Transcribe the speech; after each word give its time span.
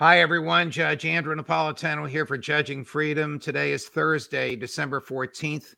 Hi, 0.00 0.20
everyone. 0.20 0.70
Judge 0.70 1.04
Andrew 1.04 1.34
Napolitano 1.34 2.08
here 2.08 2.24
for 2.24 2.38
Judging 2.38 2.84
Freedom. 2.84 3.36
Today 3.36 3.72
is 3.72 3.88
Thursday, 3.88 4.54
December 4.54 5.00
14th, 5.00 5.74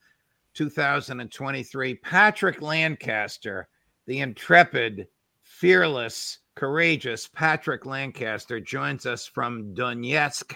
2023. 0.53 1.95
Patrick 1.95 2.61
Lancaster, 2.61 3.67
the 4.07 4.21
intrepid, 4.21 5.07
fearless, 5.43 6.41
courageous 6.55 7.29
Patrick 7.29 7.87
Lancaster, 7.87 8.61
joins 8.61 9.07
us 9.07 9.27
from 9.27 9.75
Donetsk, 9.75 10.55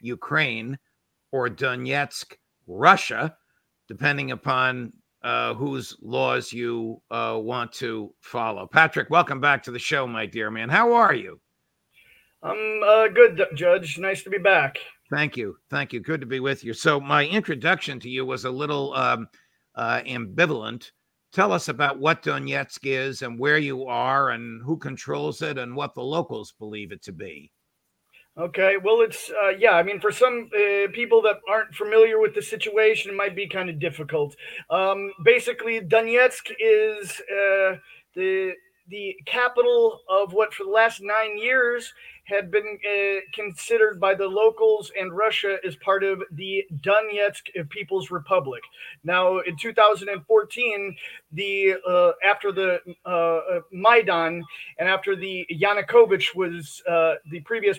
Ukraine, 0.00 0.78
or 1.30 1.50
Donetsk, 1.50 2.32
Russia, 2.66 3.36
depending 3.86 4.30
upon 4.30 4.94
uh, 5.22 5.52
whose 5.52 5.94
laws 6.00 6.54
you 6.54 7.02
uh, 7.10 7.36
want 7.38 7.70
to 7.74 8.14
follow. 8.22 8.66
Patrick, 8.66 9.10
welcome 9.10 9.42
back 9.42 9.62
to 9.64 9.70
the 9.70 9.78
show, 9.78 10.06
my 10.06 10.24
dear 10.24 10.50
man. 10.50 10.70
How 10.70 10.94
are 10.94 11.14
you? 11.14 11.38
I'm 12.42 12.82
uh, 12.82 13.08
good, 13.08 13.44
Judge. 13.54 13.98
Nice 13.98 14.22
to 14.22 14.30
be 14.30 14.38
back. 14.38 14.78
Thank 15.10 15.36
you. 15.36 15.56
Thank 15.70 15.92
you. 15.92 16.00
Good 16.00 16.20
to 16.20 16.26
be 16.26 16.40
with 16.40 16.62
you. 16.62 16.72
So, 16.72 17.00
my 17.00 17.26
introduction 17.26 17.98
to 18.00 18.08
you 18.08 18.24
was 18.26 18.44
a 18.44 18.50
little 18.50 18.94
um, 18.94 19.28
uh, 19.74 20.02
ambivalent. 20.06 20.90
Tell 21.32 21.52
us 21.52 21.68
about 21.68 21.98
what 21.98 22.22
Donetsk 22.22 22.80
is 22.84 23.22
and 23.22 23.38
where 23.38 23.58
you 23.58 23.86
are 23.86 24.30
and 24.30 24.62
who 24.62 24.76
controls 24.76 25.42
it 25.42 25.58
and 25.58 25.74
what 25.74 25.94
the 25.94 26.02
locals 26.02 26.54
believe 26.58 26.92
it 26.92 27.02
to 27.02 27.12
be. 27.12 27.50
Okay, 28.38 28.76
well, 28.82 29.00
it's 29.00 29.30
uh, 29.42 29.48
yeah. 29.48 29.72
I 29.72 29.82
mean, 29.82 29.98
for 29.98 30.12
some 30.12 30.48
uh, 30.54 30.86
people 30.92 31.20
that 31.22 31.40
aren't 31.50 31.74
familiar 31.74 32.20
with 32.20 32.36
the 32.36 32.42
situation, 32.42 33.10
it 33.10 33.16
might 33.16 33.34
be 33.34 33.48
kind 33.48 33.68
of 33.68 33.80
difficult. 33.80 34.36
Um, 34.70 35.12
basically, 35.24 35.80
Donetsk 35.80 36.52
is 36.60 37.20
uh, 37.20 37.76
the 38.14 38.52
the 38.88 39.16
capital 39.26 40.00
of 40.08 40.32
what, 40.32 40.52
for 40.52 40.64
the 40.64 40.70
last 40.70 41.00
nine 41.02 41.38
years, 41.38 41.92
had 42.24 42.50
been 42.50 42.78
uh, 42.84 43.20
considered 43.34 43.98
by 43.98 44.14
the 44.14 44.26
locals 44.26 44.92
and 44.98 45.16
Russia 45.16 45.56
as 45.66 45.76
part 45.76 46.04
of 46.04 46.22
the 46.32 46.64
Donetsk 46.80 47.68
People's 47.70 48.10
Republic. 48.10 48.62
Now, 49.02 49.38
in 49.38 49.56
2014, 49.56 50.96
the 51.32 51.74
uh, 51.88 52.12
after 52.24 52.52
the 52.52 52.80
uh, 53.06 53.08
uh 53.08 53.60
Maidan 53.72 54.44
and 54.78 54.88
after 54.88 55.16
the 55.16 55.46
Yanukovych 55.50 56.34
was 56.34 56.82
uh, 56.88 57.14
the 57.30 57.40
previous 57.40 57.78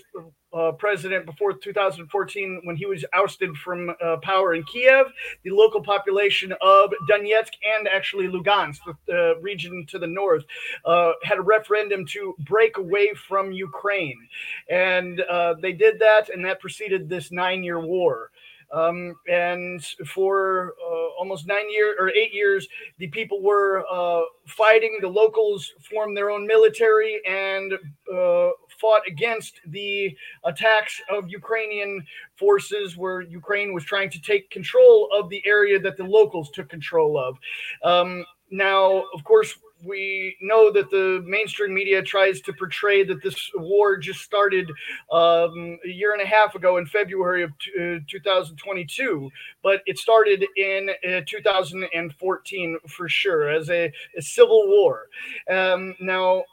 uh, 0.54 0.72
president 0.74 1.26
before 1.26 1.54
2014 1.54 2.62
when 2.64 2.76
he 2.76 2.86
was 2.86 3.06
ousted 3.14 3.56
from 3.58 3.92
uh, 4.04 4.18
power 4.22 4.54
in 4.54 4.64
Kiev. 4.64 5.08
The 5.44 5.52
local 5.52 5.82
population 5.82 6.54
of 6.62 6.92
Donetsk 7.10 7.54
and 7.78 7.88
actually 7.88 8.28
Lugansk, 8.28 8.80
the 9.06 9.36
uh, 9.38 9.40
region 9.42 9.86
to 9.90 10.00
the 10.00 10.08
north, 10.08 10.44
uh, 10.86 11.14
had 11.24 11.38
a 11.38 11.42
referendum 11.42 12.06
to 12.08 12.36
break 12.40 12.78
away 12.78 13.14
from 13.28 13.52
Ukraine. 13.52 14.28
And 14.70 15.22
uh, 15.22 15.56
they 15.62 15.74
did 15.74 16.00
that, 16.00 16.30
and 16.30 16.44
that 16.46 16.60
preceded 16.60 17.10
this 17.10 17.32
nine 17.32 17.64
year 17.64 17.80
war. 17.80 18.32
Um, 18.72 19.16
and 19.28 19.84
for 20.06 20.76
uh, 20.84 21.08
almost 21.20 21.48
nine 21.48 21.72
years 21.72 21.96
or 22.00 22.10
eight 22.10 22.34
years, 22.34 22.68
the 22.98 23.08
people 23.08 23.42
were 23.42 23.84
uh, 23.92 24.22
fighting. 24.46 24.98
The 25.02 25.08
locals 25.08 25.74
formed 25.90 26.16
their 26.16 26.30
own 26.30 26.46
military 26.46 27.22
and 27.28 27.74
uh, 27.74 28.50
fought 28.80 29.02
against 29.08 29.60
the 29.68 30.16
attacks 30.46 31.02
of 31.10 31.30
Ukrainian 31.30 32.06
forces, 32.36 32.96
where 32.96 33.22
Ukraine 33.22 33.74
was 33.74 33.84
trying 33.84 34.10
to 34.12 34.22
take 34.22 34.50
control 34.52 35.10
of 35.14 35.30
the 35.30 35.42
area 35.46 35.80
that 35.80 35.98
the 35.98 36.04
locals 36.04 36.50
took 36.52 36.70
control 36.70 37.18
of. 37.18 37.38
Um, 37.84 38.24
now, 38.52 39.06
of 39.14 39.24
course, 39.24 39.56
we 39.84 40.36
know 40.42 40.72
that 40.72 40.90
the 40.90 41.24
mainstream 41.26 41.74
media 41.74 42.02
tries 42.02 42.42
to 42.42 42.54
portray 42.54 43.04
that 43.04 43.22
this 43.24 43.50
war 43.56 43.98
just 43.98 44.22
started 44.22 44.70
um, 45.12 45.80
a 45.86 45.90
year 45.90 46.14
and 46.14 46.22
a 46.22 46.26
half 46.26 46.56
ago 46.56 46.78
in 46.78 46.86
February 46.86 47.44
of 47.44 47.52
t- 47.60 47.72
uh, 47.78 48.00
2022, 48.10 49.30
but 49.64 49.82
it 49.86 49.98
started 49.98 50.46
in 50.58 50.90
uh, 51.10 51.22
2014 51.28 52.78
for 52.88 53.10
sure 53.10 53.50
as 53.50 53.70
a, 53.70 53.92
a 54.18 54.22
civil 54.22 54.68
war. 54.68 55.08
Um, 55.50 55.96
now, 56.00 56.44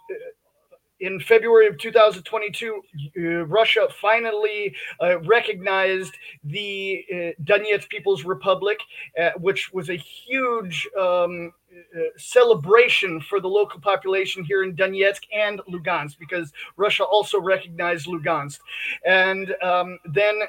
in 1.01 1.21
February 1.21 1.67
of 1.67 1.79
2022, 1.79 2.83
uh, 3.19 3.21
Russia 3.47 3.89
finally 4.01 4.75
uh, 5.03 5.21
recognized 5.21 6.15
the 6.45 7.05
uh, 7.11 7.43
Donetsk 7.45 7.89
People's 7.89 8.25
Republic, 8.25 8.79
uh, 9.21 9.31
which 9.37 9.73
was 9.73 9.91
a 9.91 9.97
huge 9.97 10.89
um, 10.99 11.53
uh, 11.95 12.01
celebration 12.17 13.21
for 13.21 13.41
the 13.41 13.49
local 13.49 13.81
population 13.81 14.45
here 14.45 14.63
in 14.63 14.75
Donetsk 14.75 15.23
and 15.35 15.61
Lugansk, 15.71 16.19
because 16.19 16.53
Russia 16.77 17.05
also 17.05 17.39
recognized 17.41 18.07
Lugansk. 18.07 18.59
And 19.05 19.55
um, 19.63 19.99
then 20.07 20.41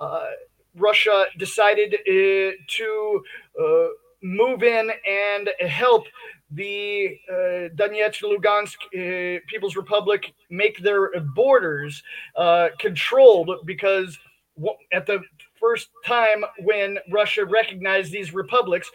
uh, 0.00 0.26
Russia 0.76 1.26
decided 1.38 1.96
to 2.06 3.22
move 4.24 4.62
in 4.62 4.90
and 5.06 5.50
help 5.60 6.06
the 6.54 7.18
uh, 7.28 7.68
Donetsk 7.74 8.22
Lugansk 8.22 8.76
uh, 8.94 9.40
People's 9.48 9.76
Republic 9.76 10.32
make 10.50 10.78
their 10.78 11.10
borders 11.34 12.02
uh, 12.36 12.68
controlled 12.78 13.50
because 13.64 14.18
at 14.92 15.06
the 15.06 15.20
first 15.58 15.88
time 16.04 16.44
when 16.60 16.98
Russia 17.10 17.44
recognized 17.44 18.12
these 18.12 18.32
republics, 18.32 18.90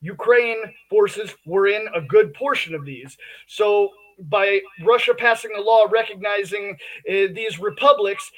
Ukraine 0.00 0.62
forces 0.90 1.34
were 1.46 1.66
in 1.66 1.86
a 1.94 2.00
good 2.00 2.34
portion 2.34 2.74
of 2.74 2.84
these. 2.84 3.16
So 3.46 3.90
by 4.18 4.60
Russia 4.84 5.14
passing 5.14 5.50
a 5.56 5.60
law 5.60 5.86
recognizing 5.90 6.76
uh, 7.08 7.32
these 7.32 7.58
republics, 7.58 8.30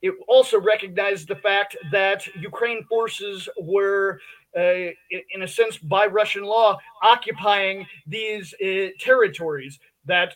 it 0.00 0.14
also 0.28 0.60
recognized 0.60 1.28
the 1.28 1.36
fact 1.36 1.76
that 1.90 2.26
Ukraine 2.36 2.84
forces 2.84 3.48
were 3.60 4.20
uh, 4.58 4.90
in 5.34 5.42
a 5.42 5.48
sense, 5.48 5.78
by 5.78 6.04
Russian 6.06 6.44
law, 6.44 6.78
occupying 7.02 7.86
these 8.06 8.46
uh, 8.54 8.88
territories 8.98 9.78
that, 10.06 10.30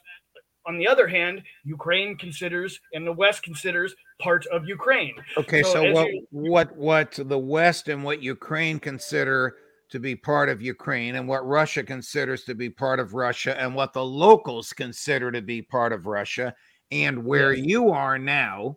on 0.68 0.78
the 0.78 0.86
other 0.86 1.08
hand, 1.08 1.42
Ukraine 1.64 2.16
considers 2.16 2.78
and 2.94 3.06
the 3.06 3.12
West 3.12 3.42
considers 3.42 3.94
part 4.20 4.46
of 4.46 4.60
Ukraine. 4.66 5.16
Okay, 5.36 5.62
so, 5.62 5.72
so 5.72 5.92
what, 5.92 6.06
you, 6.06 6.26
what 6.30 6.76
what 6.76 7.10
the 7.34 7.38
West 7.38 7.88
and 7.88 8.04
what 8.04 8.22
Ukraine 8.22 8.78
consider 8.78 9.56
to 9.90 9.98
be 9.98 10.14
part 10.16 10.48
of 10.48 10.62
Ukraine, 10.62 11.16
and 11.16 11.28
what 11.28 11.46
Russia 11.46 11.82
considers 11.82 12.44
to 12.44 12.54
be 12.54 12.70
part 12.70 12.98
of 13.00 13.12
Russia, 13.12 13.60
and 13.60 13.74
what 13.74 13.92
the 13.92 14.04
locals 14.04 14.72
consider 14.72 15.30
to 15.30 15.42
be 15.42 15.60
part 15.60 15.92
of 15.92 16.06
Russia, 16.06 16.54
and 16.90 17.24
where 17.24 17.52
you 17.52 17.90
are 17.90 18.18
now, 18.18 18.76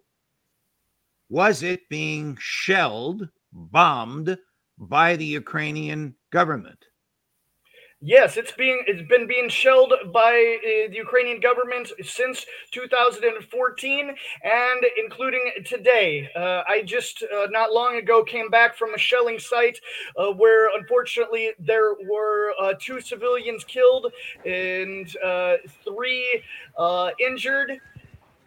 was 1.29 1.63
it 1.63 1.81
being 1.89 2.37
shelled, 2.39 3.29
bombed? 3.53 4.37
By 4.77 5.15
the 5.15 5.25
Ukrainian 5.25 6.15
government. 6.31 6.85
Yes, 8.01 8.37
it's 8.37 8.51
being 8.51 8.83
it's 8.85 9.07
been 9.07 9.25
being 9.25 9.49
shelled 9.49 9.93
by 10.13 10.33
uh, 10.59 10.91
the 10.91 10.97
Ukrainian 10.97 11.39
government 11.39 11.91
since 12.03 12.45
2014, 12.71 14.15
and 14.43 14.85
including 15.03 15.49
today. 15.65 16.29
Uh, 16.35 16.61
I 16.67 16.83
just 16.85 17.23
uh, 17.23 17.47
not 17.49 17.71
long 17.71 17.95
ago 17.97 18.23
came 18.23 18.49
back 18.49 18.75
from 18.75 18.93
a 18.93 18.97
shelling 18.97 19.39
site 19.39 19.79
uh, 20.17 20.27
where, 20.33 20.77
unfortunately, 20.77 21.53
there 21.57 21.95
were 22.07 22.53
uh, 22.61 22.73
two 22.79 22.99
civilians 23.01 23.63
killed 23.63 24.11
and 24.45 25.07
uh, 25.25 25.55
three 25.83 26.43
injured. 27.19 27.79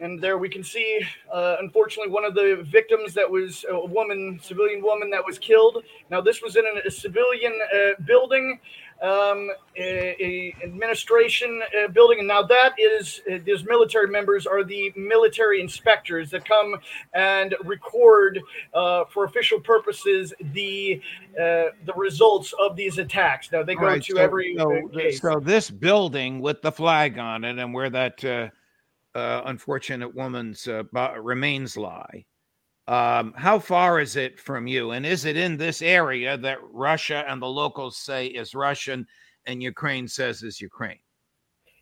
And 0.00 0.20
there 0.20 0.38
we 0.38 0.48
can 0.48 0.62
see, 0.62 1.00
unfortunately, 1.32 2.12
one 2.12 2.24
of 2.24 2.34
the 2.34 2.64
victims 2.70 3.14
that 3.14 3.28
was 3.28 3.64
a 3.68 3.84
woman, 3.84 4.38
civilian 4.42 4.82
woman 4.82 5.10
that 5.10 5.24
was 5.24 5.38
killed. 5.38 5.82
Now, 6.10 6.20
this 6.20 6.40
was 6.40 6.56
in 6.56 6.64
a, 6.86 6.90
civilian 6.90 7.58
building 8.04 8.60
um, 9.02 9.50
a, 9.76 10.16
a 10.20 10.56
administration 10.64 11.62
uh, 11.62 11.88
building, 11.88 12.18
and 12.18 12.28
now 12.28 12.42
that 12.42 12.74
is 12.78 13.20
uh, 13.30 13.38
those 13.46 13.64
military 13.64 14.08
members 14.08 14.46
are 14.46 14.64
the 14.64 14.92
military 14.96 15.60
inspectors 15.60 16.30
that 16.30 16.44
come 16.44 16.76
and 17.14 17.54
record 17.64 18.40
uh, 18.74 19.04
for 19.12 19.24
official 19.24 19.60
purposes 19.60 20.34
the 20.52 21.00
uh, 21.34 21.70
the 21.86 21.94
results 21.96 22.52
of 22.60 22.74
these 22.74 22.98
attacks. 22.98 23.52
Now 23.52 23.62
they 23.62 23.76
go 23.76 23.82
right, 23.82 24.02
to 24.02 24.14
so, 24.16 24.20
every 24.20 24.56
so, 24.56 24.88
so, 25.12 25.40
this 25.40 25.70
building 25.70 26.40
with 26.40 26.62
the 26.62 26.72
flag 26.72 27.18
on 27.18 27.44
it, 27.44 27.58
and 27.58 27.72
where 27.72 27.90
that 27.90 28.52
uh, 29.18 29.38
uh, 29.38 29.42
unfortunate 29.46 30.14
woman's 30.14 30.68
remains 31.20 31.76
lie. 31.76 32.24
Um, 32.86 33.34
how 33.36 33.58
far 33.58 34.00
is 34.00 34.16
it 34.16 34.40
from 34.40 34.66
you? 34.66 34.92
And 34.92 35.04
is 35.04 35.24
it 35.26 35.36
in 35.36 35.56
this 35.56 35.82
area 35.82 36.38
that 36.38 36.58
Russia 36.72 37.24
and 37.28 37.42
the 37.42 37.46
locals 37.46 37.98
say 37.98 38.26
is 38.26 38.54
Russian 38.54 39.06
and 39.46 39.62
Ukraine 39.62 40.08
says 40.08 40.42
is 40.42 40.60
Ukraine? 40.60 41.00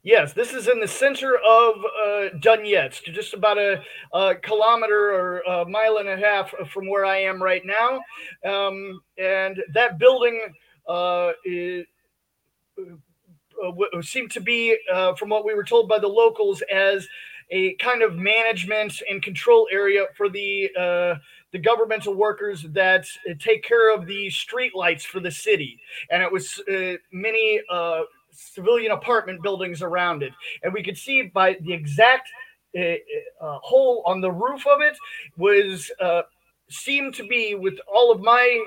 Yes, 0.02 0.32
this 0.32 0.52
is 0.52 0.68
in 0.68 0.80
the 0.80 0.88
center 0.88 1.36
of 1.36 1.74
uh, 1.78 2.38
Donetsk, 2.38 3.12
just 3.12 3.34
about 3.34 3.58
a, 3.58 3.82
a, 4.12 4.36
kilometer 4.36 5.12
or 5.12 5.40
a 5.40 5.68
mile 5.68 5.96
and 5.98 6.08
a 6.08 6.16
half 6.16 6.54
from 6.72 6.88
where 6.88 7.04
I 7.04 7.18
am 7.18 7.42
right 7.42 7.62
now. 7.64 8.00
Um, 8.48 9.00
and 9.18 9.60
that 9.74 9.98
building 9.98 10.40
uh, 10.88 11.32
is, 11.44 11.86
uh, 13.64 14.02
seemed 14.02 14.30
to 14.32 14.40
be, 14.40 14.76
uh, 14.92 15.14
from 15.14 15.28
what 15.28 15.44
we 15.44 15.54
were 15.54 15.64
told 15.64 15.88
by 15.88 15.98
the 15.98 16.08
locals, 16.08 16.62
as 16.72 17.06
a 17.50 17.74
kind 17.74 18.02
of 18.02 18.16
management 18.16 19.02
and 19.08 19.22
control 19.22 19.68
area 19.70 20.06
for 20.16 20.28
the 20.28 20.70
uh, 20.78 21.14
the 21.52 21.58
governmental 21.58 22.14
workers 22.14 22.62
that 22.70 23.06
uh, 23.28 23.34
take 23.38 23.62
care 23.62 23.94
of 23.94 24.06
the 24.06 24.28
street 24.30 24.74
lights 24.74 25.04
for 25.04 25.20
the 25.20 25.30
city, 25.30 25.78
and 26.10 26.22
it 26.22 26.30
was 26.30 26.60
uh, 26.68 26.94
many 27.12 27.60
uh, 27.70 28.02
civilian 28.32 28.92
apartment 28.92 29.42
buildings 29.42 29.80
around 29.82 30.22
it, 30.22 30.32
and 30.62 30.72
we 30.72 30.82
could 30.82 30.98
see 30.98 31.22
by 31.22 31.56
the 31.60 31.72
exact 31.72 32.28
uh, 32.76 32.80
uh, 33.40 33.58
hole 33.62 34.02
on 34.06 34.20
the 34.20 34.30
roof 34.30 34.66
of 34.66 34.80
it 34.80 34.96
was 35.36 35.90
seemed 36.68 37.14
to 37.14 37.24
be 37.28 37.54
with 37.54 37.78
all 37.86 38.10
of 38.10 38.20
my 38.20 38.60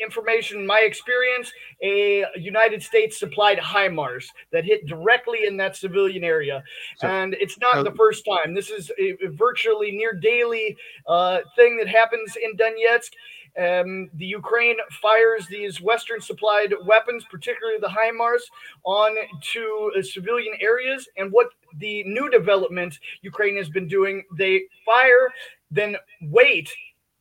information, 0.00 0.66
my 0.66 0.80
experience, 0.80 1.52
a 1.82 2.24
United 2.36 2.82
States 2.82 3.18
supplied 3.18 3.58
HIMARS 3.58 4.26
that 4.52 4.64
hit 4.64 4.86
directly 4.86 5.46
in 5.46 5.56
that 5.56 5.76
civilian 5.76 6.24
area. 6.24 6.62
So, 6.98 7.08
and 7.08 7.34
it's 7.34 7.58
not 7.58 7.78
uh, 7.78 7.82
the 7.82 7.92
first 7.92 8.24
time. 8.24 8.54
This 8.54 8.70
is 8.70 8.90
a, 8.98 9.26
a 9.26 9.30
virtually 9.30 9.92
near 9.92 10.12
daily 10.12 10.76
uh, 11.06 11.40
thing 11.56 11.76
that 11.78 11.88
happens 11.88 12.36
in 12.36 12.56
Donetsk. 12.56 13.10
Um, 13.58 14.08
the 14.14 14.26
Ukraine 14.26 14.76
fires 15.02 15.46
these 15.48 15.80
Western 15.80 16.20
supplied 16.20 16.72
weapons, 16.84 17.24
particularly 17.28 17.78
the 17.80 17.88
HIMARS, 17.88 18.42
on 18.84 19.16
to 19.52 19.92
uh, 19.98 20.02
civilian 20.02 20.54
areas. 20.60 21.08
And 21.16 21.32
what 21.32 21.48
the 21.78 22.04
new 22.04 22.30
development 22.30 22.98
Ukraine 23.22 23.56
has 23.56 23.68
been 23.68 23.88
doing, 23.88 24.24
they 24.36 24.62
fire, 24.86 25.30
then 25.70 25.96
wait, 26.22 26.70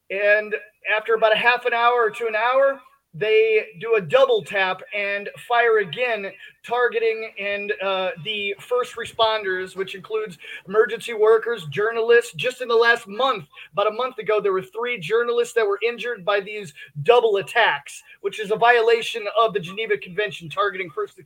and 0.10 0.56
after 0.96 1.14
about 1.16 1.34
a 1.34 1.38
half 1.38 1.66
an 1.66 1.74
hour 1.74 2.06
or 2.06 2.10
to 2.10 2.28
an 2.28 2.36
hour, 2.36 2.80
they 3.14 3.68
do 3.80 3.96
a 3.96 4.02
double 4.02 4.44
tap 4.44 4.82
and 4.94 5.30
fire 5.48 5.80
again, 5.80 6.32
targeting 6.68 7.32
and 7.40 7.74
uh, 7.84 8.12
the 8.24 8.54
first 8.60 8.96
responders, 8.96 9.76
which 9.76 9.96
includes 9.96 10.38
emergency 10.68 11.14
workers, 11.14 11.66
journalists. 11.68 12.34
Just 12.34 12.62
in 12.62 12.68
the 12.68 12.76
last 12.76 13.08
month, 13.08 13.46
about 13.74 13.88
a 13.88 13.92
month 13.96 14.18
ago, 14.18 14.42
there 14.42 14.54
were 14.54 14.62
three 14.62 15.00
journalists 15.00 15.54
that 15.54 15.66
were 15.66 15.80
injured 15.88 16.26
by 16.26 16.40
these 16.40 16.74
double 17.04 17.38
attacks, 17.38 18.04
which 18.22 18.40
is 18.40 18.52
a 18.52 18.56
violation 18.56 19.24
of 19.40 19.54
the 19.54 19.60
Geneva 19.60 19.98
Convention 19.98 20.50
targeting 20.50 20.90
first 20.90 21.20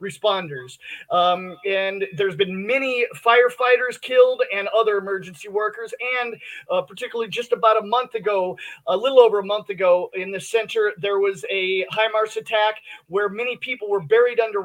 responders. 0.00 0.78
Um, 1.10 1.56
and 1.66 2.04
there's 2.16 2.36
been 2.36 2.66
many 2.66 3.06
firefighters 3.16 4.00
killed 4.00 4.42
and 4.54 4.68
other 4.68 4.98
emergency 4.98 5.48
workers, 5.48 5.92
and 6.22 6.36
uh, 6.70 6.82
particularly 6.82 7.30
just 7.30 7.52
about 7.52 7.82
a 7.82 7.86
month 7.86 8.14
ago, 8.14 8.56
a 8.86 8.96
little 8.96 9.20
over 9.20 9.40
a 9.40 9.44
month 9.44 9.70
ago, 9.70 10.10
in 10.14 10.30
the 10.30 10.40
center 10.40 10.92
there 10.98 11.18
was 11.18 11.44
a 11.50 11.84
HIMARS 11.92 12.36
attack 12.36 12.76
where 13.08 13.28
many 13.28 13.56
people 13.56 13.88
were 13.88 14.02
buried 14.02 14.40
under 14.40 14.60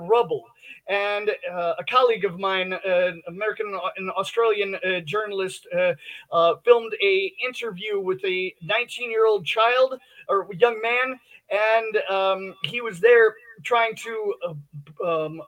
And 0.87 1.29
uh, 1.51 1.75
a 1.77 1.83
colleague 1.83 2.25
of 2.25 2.39
mine, 2.39 2.73
uh, 2.73 3.11
American 3.27 3.77
and 3.97 4.09
Australian 4.11 4.75
uh, 4.75 5.01
journalist, 5.01 5.67
uh, 5.75 5.93
uh, 6.31 6.55
filmed 6.65 6.93
a 7.03 7.31
interview 7.45 7.99
with 7.99 8.23
a 8.25 8.53
19-year-old 8.65 9.45
child 9.45 9.99
or 10.27 10.47
young 10.57 10.81
man, 10.81 11.19
and 11.51 11.97
um, 12.09 12.55
he 12.63 12.81
was 12.81 12.99
there 12.99 13.35
trying 13.63 13.95
to 13.95 14.33
uh, 15.03 15.25
um, 15.25 15.41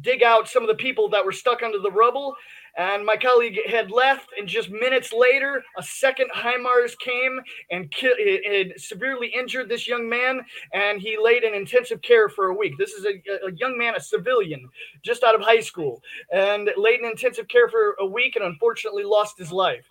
dig 0.00 0.22
out 0.22 0.48
some 0.48 0.62
of 0.62 0.68
the 0.68 0.74
people 0.74 1.08
that 1.10 1.24
were 1.24 1.32
stuck 1.32 1.62
under 1.62 1.78
the 1.78 1.90
rubble. 1.90 2.34
And 2.78 3.04
my 3.04 3.16
colleague 3.16 3.58
had 3.68 3.90
left 3.90 4.30
and 4.38 4.48
just 4.48 4.70
minutes 4.70 5.12
later 5.12 5.62
a 5.76 5.82
second 5.82 6.30
HIMARS 6.34 6.98
came 6.98 7.38
and 7.70 7.90
ki- 7.90 8.14
it, 8.16 8.80
severely 8.80 9.28
injured 9.28 9.68
this 9.68 9.86
young 9.86 10.08
man 10.08 10.40
and 10.72 10.98
he 10.98 11.18
laid 11.22 11.42
in 11.42 11.52
intensive 11.52 12.00
care 12.00 12.30
for 12.30 12.46
a 12.46 12.54
week. 12.54 12.72
This 12.78 12.92
is 12.92 13.04
a, 13.04 13.46
a 13.46 13.52
young 13.52 13.76
man 13.76 13.94
a 13.94 14.00
civilian 14.00 14.66
just 15.02 15.22
out 15.22 15.34
of 15.34 15.42
high 15.42 15.60
school 15.60 16.02
and 16.32 16.70
laid 16.78 17.00
in 17.00 17.06
intensive 17.06 17.46
care 17.48 17.68
for 17.68 17.94
a 18.00 18.06
week 18.06 18.36
and 18.36 18.44
unfortunately 18.44 19.04
lost 19.04 19.36
his 19.36 19.52
life 19.52 19.84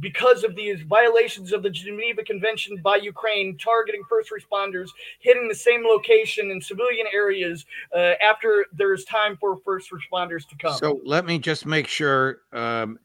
because 0.00 0.44
of 0.44 0.56
these 0.56 0.80
violations 0.82 1.52
of 1.52 1.62
the 1.62 1.70
Geneva 1.70 2.22
Convention 2.22 2.78
by 2.82 2.96
Ukraine, 2.96 3.56
targeting 3.58 4.02
first 4.08 4.30
responders, 4.30 4.88
hitting 5.20 5.48
the 5.48 5.54
same 5.54 5.84
location 5.84 6.50
in 6.50 6.60
civilian 6.60 7.06
areas 7.12 7.66
uh, 7.94 8.14
after 8.22 8.66
there's 8.72 9.04
time 9.04 9.36
for 9.36 9.58
first 9.64 9.90
responders 9.90 10.48
to 10.48 10.56
come. 10.56 10.76
So 10.78 11.00
let 11.04 11.26
me 11.26 11.38
just 11.38 11.66
make 11.66 11.86
sure, 11.86 12.38
um, 12.52 12.98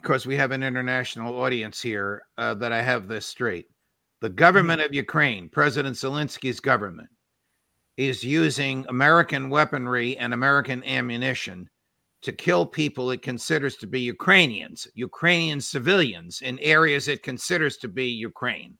because 0.00 0.26
we 0.26 0.36
have 0.36 0.50
an 0.50 0.64
international 0.64 1.40
audience 1.40 1.80
here, 1.80 2.22
uh, 2.36 2.54
that 2.54 2.72
I 2.72 2.82
have 2.82 3.06
this 3.06 3.24
straight. 3.24 3.66
The 4.20 4.28
government 4.28 4.80
mm-hmm. 4.80 4.90
of 4.90 4.94
Ukraine, 4.94 5.48
President 5.48 5.96
Zelensky's 5.96 6.58
government, 6.58 7.08
is 7.96 8.24
using 8.24 8.84
American 8.88 9.50
weaponry 9.50 10.16
and 10.16 10.34
American 10.34 10.82
ammunition 10.84 11.68
to 12.22 12.32
kill 12.32 12.64
people 12.64 13.10
it 13.10 13.20
considers 13.22 13.76
to 13.76 13.86
be 13.86 14.00
Ukrainians, 14.00 14.86
Ukrainian 14.94 15.60
civilians 15.60 16.40
in 16.42 16.58
areas 16.60 17.08
it 17.08 17.22
considers 17.22 17.76
to 17.78 17.88
be 17.88 18.06
Ukraine. 18.06 18.78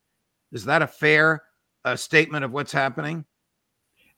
Is 0.51 0.63
that 0.65 0.81
a 0.81 0.87
fair 0.87 1.43
uh, 1.85 1.95
statement 1.95 2.45
of 2.45 2.51
what's 2.51 2.71
happening? 2.71 3.25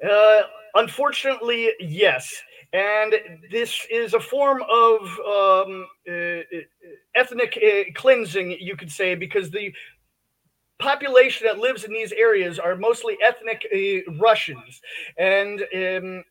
Uh, 0.08 0.42
unfortunately, 0.76 1.72
yes. 1.80 2.32
And 2.74 3.16
this 3.52 3.88
is 3.90 4.14
a 4.14 4.20
form 4.20 4.62
of 4.70 5.00
um, 5.20 5.88
uh, 6.08 6.42
ethnic 7.16 7.58
uh, 7.58 7.92
cleansing, 7.96 8.58
you 8.60 8.76
could 8.76 8.92
say, 8.92 9.16
because 9.16 9.50
the 9.50 9.74
population 10.80 11.48
that 11.48 11.58
lives 11.58 11.86
in 11.86 11.94
these 11.94 12.12
areas 12.12 12.60
are 12.60 12.76
mostly 12.76 13.18
ethnic 13.24 13.66
uh, 13.74 14.12
Russians. 14.20 14.82
And 15.18 15.62
um, 15.74 16.24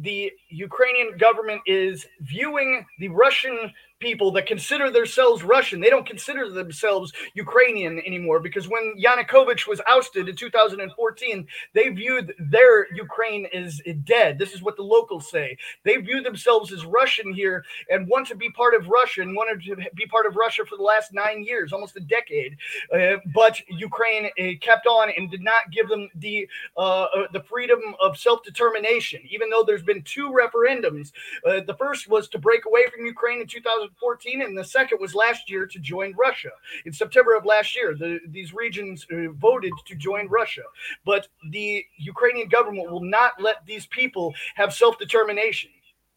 the 0.00 0.30
Ukrainian 0.48 1.16
government 1.16 1.62
is 1.66 2.06
viewing 2.20 2.84
the 2.98 3.08
Russian 3.08 3.72
people 4.02 4.32
that 4.32 4.46
consider 4.46 4.90
themselves 4.90 5.44
Russian. 5.44 5.80
They 5.80 5.88
don't 5.88 6.04
consider 6.04 6.50
themselves 6.50 7.12
Ukrainian 7.34 8.00
anymore 8.04 8.40
because 8.40 8.68
when 8.68 8.94
Yanukovych 9.02 9.68
was 9.68 9.80
ousted 9.86 10.28
in 10.28 10.34
2014, 10.34 11.46
they 11.72 11.88
viewed 11.88 12.34
their 12.38 12.92
Ukraine 12.92 13.46
as 13.54 13.80
dead. 14.04 14.38
This 14.38 14.52
is 14.52 14.62
what 14.62 14.76
the 14.76 14.82
locals 14.82 15.30
say. 15.30 15.56
They 15.84 15.96
view 15.98 16.20
themselves 16.20 16.72
as 16.72 16.84
Russian 16.84 17.32
here 17.32 17.64
and 17.90 18.08
want 18.08 18.26
to 18.26 18.34
be 18.34 18.50
part 18.50 18.74
of 18.74 18.88
Russia 18.88 19.22
and 19.22 19.36
wanted 19.36 19.62
to 19.66 19.76
be 19.94 20.06
part 20.06 20.26
of 20.26 20.34
Russia 20.34 20.64
for 20.68 20.76
the 20.76 20.82
last 20.82 21.12
nine 21.12 21.44
years, 21.44 21.72
almost 21.72 21.96
a 21.96 22.00
decade. 22.00 22.56
Uh, 22.92 23.16
but 23.32 23.60
Ukraine 23.68 24.26
uh, 24.26 24.58
kept 24.60 24.86
on 24.88 25.10
and 25.16 25.30
did 25.30 25.42
not 25.42 25.70
give 25.70 25.88
them 25.88 26.08
the 26.16 26.48
uh, 26.76 27.04
uh 27.04 27.26
the 27.32 27.42
freedom 27.42 27.80
of 28.00 28.18
self 28.18 28.42
determination, 28.42 29.20
even 29.30 29.48
though 29.48 29.62
there's 29.64 29.82
been 29.84 30.02
two 30.02 30.28
referendums. 30.42 31.12
Uh, 31.46 31.60
the 31.66 31.76
first 31.78 32.08
was 32.08 32.28
to 32.28 32.38
break 32.38 32.64
away 32.66 32.84
from 32.92 33.06
Ukraine 33.06 33.40
in 33.40 33.46
2000. 33.46 33.88
2014, 34.00 34.42
and 34.42 34.56
the 34.56 34.64
second 34.64 34.98
was 35.00 35.14
last 35.14 35.50
year 35.50 35.66
to 35.66 35.78
join 35.78 36.14
Russia. 36.18 36.50
In 36.84 36.92
September 36.92 37.36
of 37.36 37.44
last 37.44 37.74
year, 37.76 37.94
the, 37.94 38.18
these 38.28 38.52
regions 38.54 39.06
uh, 39.12 39.32
voted 39.32 39.72
to 39.86 39.94
join 39.94 40.28
Russia. 40.28 40.62
But 41.04 41.28
the 41.50 41.84
Ukrainian 41.98 42.48
government 42.48 42.90
will 42.90 43.04
not 43.04 43.40
let 43.40 43.64
these 43.66 43.86
people 43.86 44.34
have 44.54 44.72
self 44.72 44.98
determination. 44.98 45.70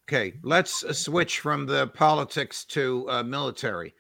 Okay, 0.08 0.34
let's 0.44 0.84
uh, 0.84 0.94
switch 0.94 1.40
from 1.40 1.66
the 1.66 1.88
politics 1.88 2.66
to 2.66 3.08
uh, 3.10 3.24
military. 3.24 3.96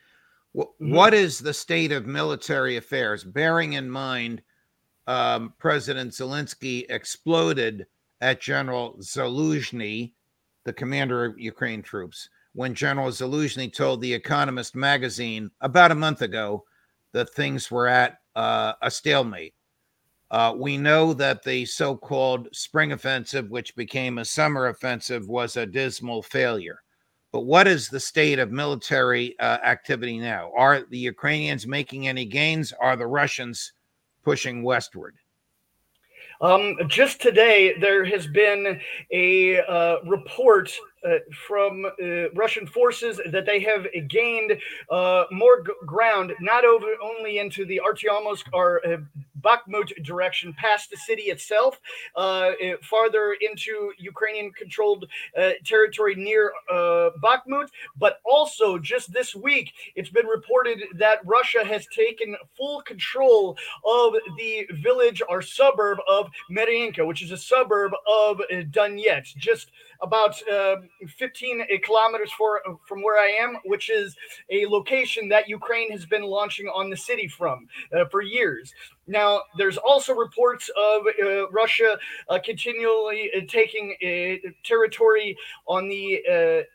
W- 0.53 0.71
mm-hmm. 0.73 0.93
What 0.93 1.13
is 1.13 1.39
the 1.39 1.53
state 1.53 1.91
of 1.91 2.05
military 2.05 2.77
affairs, 2.77 3.23
bearing 3.23 3.73
in 3.73 3.89
mind 3.89 4.41
um, 5.07 5.53
President 5.59 6.11
Zelensky 6.11 6.85
exploded 6.89 7.85
at 8.21 8.41
General 8.41 8.95
Zaluzhny, 8.99 10.13
the 10.63 10.73
commander 10.73 11.25
of 11.25 11.39
Ukraine 11.39 11.81
troops, 11.81 12.29
when 12.55 12.73
General 12.73 13.09
Zaluzhny 13.09 13.71
told 13.71 13.99
The 13.99 14.13
Economist 14.13 14.75
magazine 14.75 15.51
about 15.59 15.91
a 15.91 15.95
month 15.95 16.21
ago 16.21 16.63
that 17.11 17.33
things 17.33 17.69
were 17.69 17.87
at 17.87 18.19
uh, 18.33 18.73
a 18.81 18.89
stalemate. 18.89 19.53
Uh, 20.31 20.53
we 20.57 20.77
know 20.77 21.13
that 21.13 21.43
the 21.43 21.65
so 21.65 21.97
called 21.97 22.47
spring 22.53 22.93
offensive, 22.93 23.49
which 23.49 23.75
became 23.75 24.17
a 24.17 24.25
summer 24.25 24.67
offensive, 24.67 25.27
was 25.27 25.57
a 25.57 25.65
dismal 25.65 26.23
failure. 26.23 26.81
But 27.33 27.41
what 27.41 27.67
is 27.67 27.89
the 27.89 27.99
state 27.99 28.39
of 28.39 28.51
military 28.51 29.37
uh, 29.39 29.57
activity 29.61 30.17
now? 30.17 30.53
Are 30.57 30.85
the 30.89 30.97
Ukrainians 30.97 31.67
making 31.67 32.07
any 32.07 32.23
gains? 32.23 32.73
Are 32.79 32.95
the 32.95 33.05
Russians 33.05 33.73
pushing 34.23 34.63
westward? 34.63 35.15
Um, 36.41 36.75
just 36.87 37.21
today, 37.21 37.75
there 37.79 38.03
has 38.05 38.27
been 38.27 38.79
a 39.11 39.61
uh, 39.61 39.97
report 40.05 40.71
uh, 41.05 41.19
from 41.47 41.85
uh, 41.85 42.29
Russian 42.33 42.65
forces 42.65 43.19
that 43.31 43.45
they 43.45 43.59
have 43.59 43.85
gained 44.07 44.57
uh, 44.89 45.25
more 45.31 45.61
g- 45.61 45.71
ground, 45.85 46.33
not 46.39 46.65
over 46.65 46.87
only 47.01 47.37
into 47.37 47.65
the 47.65 47.79
Artyomsk 47.87 48.45
or 48.53 48.81
uh, 48.87 48.97
Bakhmut 49.41 50.03
direction, 50.03 50.53
past 50.53 50.89
the 50.89 50.97
city 50.97 51.23
itself, 51.23 51.79
uh, 52.15 52.51
farther 52.81 53.37
into 53.41 53.91
Ukrainian-controlled 53.99 55.05
territory 55.63 56.15
near 56.15 56.51
Bakhmut, 56.71 57.69
but 57.95 58.21
also 58.25 58.79
just 58.79 59.13
this 59.13 59.35
week, 59.35 59.71
it's 59.95 60.09
been 60.09 60.25
reported 60.25 60.79
that 60.95 61.19
Russia 61.25 61.63
has 61.63 61.85
taken 61.95 62.35
full 62.57 62.81
control 62.81 63.55
of 63.85 64.15
the 64.37 64.65
village 64.81 65.21
or 65.29 65.43
suburb 65.43 65.99
of 66.07 66.31
Mariinka, 66.49 67.05
which 67.05 67.21
is 67.21 67.31
a 67.31 67.37
suburb 67.37 67.93
of 68.07 68.41
Donetsk, 68.71 69.35
just 69.37 69.69
about 70.01 70.35
uh, 70.49 70.77
15 71.17 71.65
kilometers 71.83 72.31
for, 72.31 72.61
from 72.87 73.01
where 73.01 73.19
I 73.19 73.27
am, 73.27 73.57
which 73.65 73.89
is 73.89 74.15
a 74.49 74.65
location 74.65 75.29
that 75.29 75.47
Ukraine 75.49 75.91
has 75.91 76.05
been 76.05 76.23
launching 76.23 76.67
on 76.67 76.89
the 76.89 76.97
city 76.97 77.27
from 77.27 77.67
uh, 77.95 78.05
for 78.11 78.21
years. 78.21 78.73
Now, 79.07 79.41
there's 79.57 79.77
also 79.77 80.13
reports 80.13 80.69
of 80.75 81.03
uh, 81.21 81.49
Russia 81.49 81.97
uh, 82.29 82.39
continually 82.43 83.31
uh, 83.35 83.41
taking 83.47 83.95
uh, 84.01 84.49
territory 84.63 85.37
on 85.67 85.87
the 85.87 86.65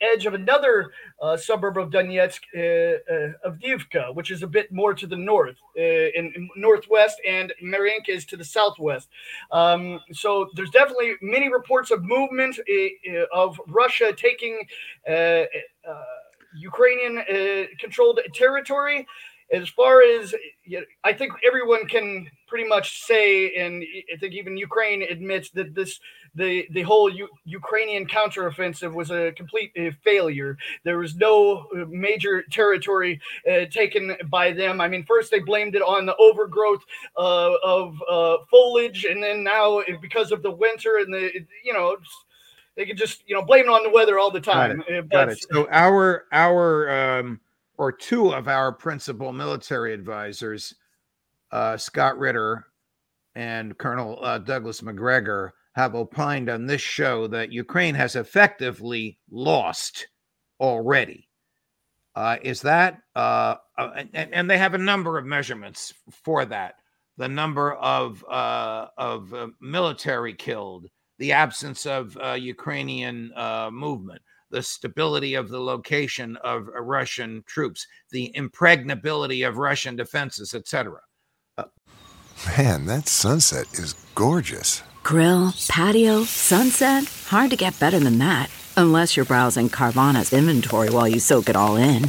edge 0.00 0.26
of 0.26 0.34
another 0.34 0.92
uh, 1.20 1.36
suburb 1.36 1.78
of 1.78 1.90
Donetsk, 1.90 2.40
uh, 2.56 3.12
uh, 3.12 3.50
Avdiivka, 3.50 4.14
which 4.14 4.30
is 4.30 4.42
a 4.42 4.46
bit 4.46 4.72
more 4.72 4.94
to 4.94 5.06
the 5.06 5.16
north, 5.16 5.56
uh, 5.78 5.82
in, 5.82 6.32
in, 6.36 6.48
northwest, 6.56 7.20
and 7.26 7.52
Mariinka 7.62 8.08
is 8.08 8.24
to 8.26 8.36
the 8.36 8.44
southwest. 8.44 9.08
Um, 9.50 10.00
so 10.12 10.48
there's 10.54 10.70
definitely 10.70 11.14
many 11.22 11.52
reports 11.52 11.90
of 11.90 12.02
movement 12.02 12.58
uh, 12.58 13.24
of 13.32 13.58
Russia 13.66 14.12
taking 14.16 14.60
Ukrainian 16.56 17.24
controlled 17.80 18.20
territory. 18.32 19.06
As 19.52 19.68
far 19.68 20.02
as 20.02 20.34
you 20.64 20.80
know, 20.80 20.86
I 21.04 21.12
think 21.12 21.32
everyone 21.46 21.86
can 21.86 22.30
pretty 22.48 22.68
much 22.68 23.02
say, 23.02 23.54
and 23.56 23.84
I 24.12 24.16
think 24.16 24.34
even 24.34 24.56
Ukraine 24.56 25.02
admits 25.02 25.50
that 25.50 25.74
this 25.74 26.00
the 26.34 26.66
the 26.70 26.82
whole 26.82 27.10
U- 27.10 27.28
Ukrainian 27.44 28.06
counteroffensive 28.06 28.92
was 28.92 29.10
a 29.10 29.32
complete 29.32 29.72
uh, 29.78 29.90
failure. 30.02 30.56
There 30.84 30.98
was 30.98 31.14
no 31.16 31.66
uh, 31.76 31.84
major 31.88 32.42
territory 32.50 33.20
uh, 33.50 33.66
taken 33.70 34.16
by 34.30 34.52
them. 34.52 34.80
I 34.80 34.88
mean, 34.88 35.04
first 35.04 35.30
they 35.30 35.40
blamed 35.40 35.74
it 35.74 35.82
on 35.82 36.06
the 36.06 36.16
overgrowth 36.16 36.82
uh, 37.16 37.54
of 37.62 37.94
uh, 38.08 38.36
foliage, 38.50 39.04
and 39.04 39.22
then 39.22 39.44
now 39.44 39.82
because 40.00 40.32
of 40.32 40.42
the 40.42 40.50
winter 40.50 40.98
and 40.98 41.12
the 41.12 41.30
you 41.62 41.72
know. 41.72 41.96
They 42.76 42.86
could 42.86 42.98
just, 42.98 43.22
you 43.28 43.36
know, 43.36 43.42
blame 43.44 43.66
it 43.66 43.68
on 43.68 43.84
the 43.84 43.90
weather 43.90 44.18
all 44.18 44.32
the 44.32 44.40
time. 44.40 44.78
Got 44.78 44.90
it. 44.90 45.08
Got 45.08 45.28
it. 45.28 45.46
So 45.48 45.68
our 45.70 46.24
our 46.32 47.20
um, 47.20 47.40
or 47.76 47.92
two 47.92 48.32
of 48.32 48.48
our 48.48 48.72
principal 48.72 49.32
military 49.32 49.92
advisors, 49.92 50.74
uh, 51.50 51.76
Scott 51.76 52.18
Ritter 52.18 52.66
and 53.34 53.76
Colonel 53.78 54.18
uh, 54.22 54.38
Douglas 54.38 54.82
Macgregor, 54.82 55.54
have 55.74 55.94
opined 55.94 56.48
on 56.48 56.66
this 56.66 56.80
show 56.80 57.26
that 57.26 57.52
Ukraine 57.52 57.96
has 57.96 58.14
effectively 58.14 59.18
lost 59.30 60.06
already. 60.60 61.28
Uh, 62.14 62.36
is 62.42 62.62
that, 62.62 63.00
uh, 63.16 63.56
uh, 63.76 63.90
and, 64.12 64.32
and, 64.32 64.48
they 64.48 64.56
have 64.56 64.74
a 64.74 64.78
number 64.78 65.18
of 65.18 65.26
measurements 65.26 65.92
for 66.22 66.44
that 66.44 66.76
the 67.16 67.28
number 67.28 67.74
of, 67.74 68.24
uh, 68.28 68.86
of 68.96 69.32
uh, 69.34 69.48
military 69.60 70.34
killed, 70.34 70.86
the 71.18 71.32
absence 71.32 71.86
of 71.86 72.16
uh, 72.22 72.32
Ukrainian 72.32 73.32
movement, 73.72 74.20
the 74.54 74.62
stability 74.62 75.34
of 75.34 75.48
the 75.48 75.60
location 75.60 76.36
of 76.44 76.68
uh, 76.68 76.80
Russian 76.80 77.42
troops, 77.44 77.88
the 78.12 78.30
impregnability 78.36 79.42
of 79.42 79.56
Russian 79.56 79.96
defenses, 79.96 80.54
etc. 80.54 81.00
Uh, 81.58 81.64
man, 82.56 82.86
that 82.86 83.08
sunset 83.08 83.66
is 83.72 83.94
gorgeous. 84.14 84.84
Grill, 85.02 85.52
patio, 85.68 86.22
sunset. 86.22 87.04
Hard 87.26 87.50
to 87.50 87.56
get 87.56 87.80
better 87.80 87.98
than 87.98 88.18
that. 88.18 88.48
Unless 88.76 89.16
you're 89.16 89.26
browsing 89.26 89.68
Carvana's 89.68 90.32
inventory 90.32 90.88
while 90.88 91.08
you 91.08 91.18
soak 91.18 91.48
it 91.48 91.56
all 91.56 91.74
in. 91.74 92.08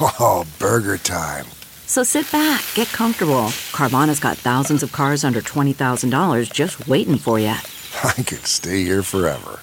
Oh, 0.00 0.46
burger 0.60 0.96
time. 0.96 1.46
So 1.86 2.04
sit 2.04 2.30
back, 2.30 2.62
get 2.74 2.86
comfortable. 2.88 3.50
Carvana's 3.72 4.20
got 4.20 4.36
thousands 4.36 4.84
of 4.84 4.92
cars 4.92 5.24
under 5.24 5.40
$20,000 5.40 6.52
just 6.52 6.86
waiting 6.86 7.18
for 7.18 7.40
you. 7.40 7.48
I 8.04 8.22
could 8.22 8.46
stay 8.46 8.84
here 8.84 9.02
forever. 9.02 9.58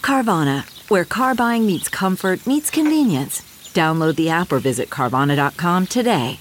Carvana, 0.00 0.64
where 0.88 1.04
car 1.04 1.34
buying 1.34 1.66
meets 1.66 1.88
comfort, 1.88 2.46
meets 2.46 2.70
convenience. 2.70 3.42
Download 3.74 4.16
the 4.16 4.30
app 4.30 4.52
or 4.52 4.58
visit 4.58 4.90
Carvana.com 4.90 5.86
today. 5.86 6.38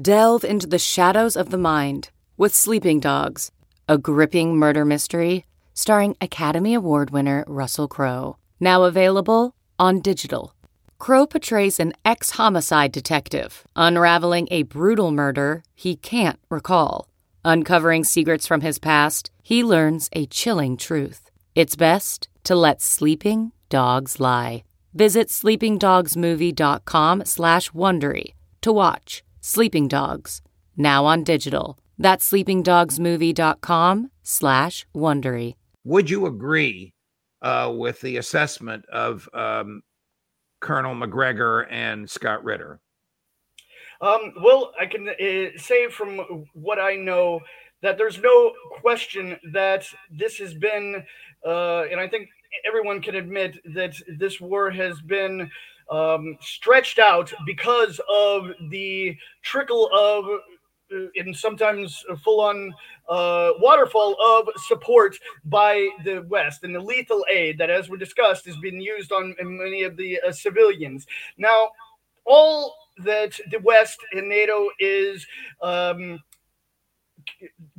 Delve 0.00 0.44
into 0.44 0.66
the 0.66 0.78
shadows 0.78 1.36
of 1.36 1.50
the 1.50 1.58
mind 1.58 2.10
with 2.36 2.54
Sleeping 2.54 3.00
Dogs, 3.00 3.50
a 3.88 3.96
gripping 3.96 4.56
murder 4.56 4.84
mystery 4.84 5.46
starring 5.76 6.16
Academy 6.20 6.74
Award 6.74 7.10
winner 7.10 7.44
Russell 7.46 7.86
Crowe. 7.86 8.36
Now 8.58 8.84
available 8.84 9.54
on 9.78 10.00
digital. 10.00 10.54
Crowe 10.98 11.26
portrays 11.26 11.78
an 11.78 11.92
ex 12.04 12.30
homicide 12.30 12.92
detective 12.92 13.64
unraveling 13.76 14.48
a 14.50 14.62
brutal 14.62 15.10
murder 15.12 15.62
he 15.74 15.94
can't 15.96 16.38
recall. 16.50 17.08
Uncovering 17.44 18.04
secrets 18.04 18.46
from 18.46 18.62
his 18.62 18.78
past, 18.78 19.30
he 19.42 19.62
learns 19.62 20.08
a 20.12 20.26
chilling 20.26 20.76
truth. 20.76 21.25
It's 21.56 21.74
best 21.74 22.28
to 22.44 22.54
let 22.54 22.82
sleeping 22.82 23.50
dogs 23.70 24.20
lie. 24.20 24.62
Visit 24.92 25.28
sleepingdogsmovie.com 25.28 27.24
slash 27.24 27.70
Wondery 27.70 28.34
to 28.60 28.72
watch 28.72 29.24
Sleeping 29.40 29.88
Dogs, 29.88 30.42
now 30.76 31.06
on 31.06 31.24
digital. 31.24 31.78
That's 31.96 32.30
sleepingdogsmovie.com 32.30 34.10
slash 34.22 34.86
Wondery. 34.94 35.54
Would 35.84 36.10
you 36.10 36.26
agree 36.26 36.92
uh, 37.40 37.72
with 37.74 38.02
the 38.02 38.18
assessment 38.18 38.84
of 38.92 39.26
um, 39.32 39.80
Colonel 40.60 40.94
Macgregor 40.94 41.62
and 41.70 42.10
Scott 42.10 42.44
Ritter? 42.44 42.80
Um, 44.02 44.34
well, 44.42 44.74
I 44.78 44.84
can 44.84 45.08
uh, 45.08 45.58
say 45.58 45.88
from 45.88 46.44
what 46.52 46.78
I 46.78 46.96
know 46.96 47.40
that 47.82 47.98
there's 47.98 48.18
no 48.18 48.52
question 48.80 49.38
that 49.52 49.86
this 50.10 50.38
has 50.38 50.54
been, 50.54 51.04
uh, 51.46 51.84
and 51.90 52.00
I 52.00 52.08
think 52.08 52.28
everyone 52.66 53.00
can 53.00 53.14
admit 53.14 53.58
that 53.74 53.94
this 54.18 54.40
war 54.40 54.70
has 54.70 55.00
been 55.00 55.50
um, 55.90 56.36
stretched 56.40 56.98
out 56.98 57.32
because 57.46 58.00
of 58.08 58.50
the 58.70 59.16
trickle 59.42 59.88
of 59.94 60.24
uh, 60.94 61.06
and 61.16 61.36
sometimes 61.36 62.04
full 62.22 62.40
on 62.40 62.72
uh, 63.08 63.52
waterfall 63.58 64.16
of 64.22 64.48
support 64.66 65.16
by 65.46 65.88
the 66.04 66.24
West 66.28 66.62
and 66.62 66.74
the 66.74 66.80
lethal 66.80 67.24
aid 67.30 67.58
that, 67.58 67.70
as 67.70 67.88
we 67.88 67.98
discussed, 67.98 68.46
has 68.46 68.56
been 68.58 68.80
used 68.80 69.10
on 69.10 69.34
many 69.40 69.82
of 69.82 69.96
the 69.96 70.20
uh, 70.20 70.30
civilians. 70.30 71.06
Now, 71.38 71.70
all 72.24 72.76
that 72.98 73.38
the 73.50 73.58
West 73.58 73.98
and 74.12 74.28
NATO 74.28 74.68
is 74.78 75.26
um, 75.60 76.20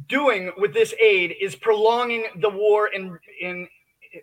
doing 0.07 0.51
with 0.57 0.73
this 0.73 0.93
aid 1.01 1.35
is 1.39 1.55
prolonging 1.55 2.25
the 2.39 2.49
war 2.49 2.89
and 2.93 3.17
in 3.41 3.67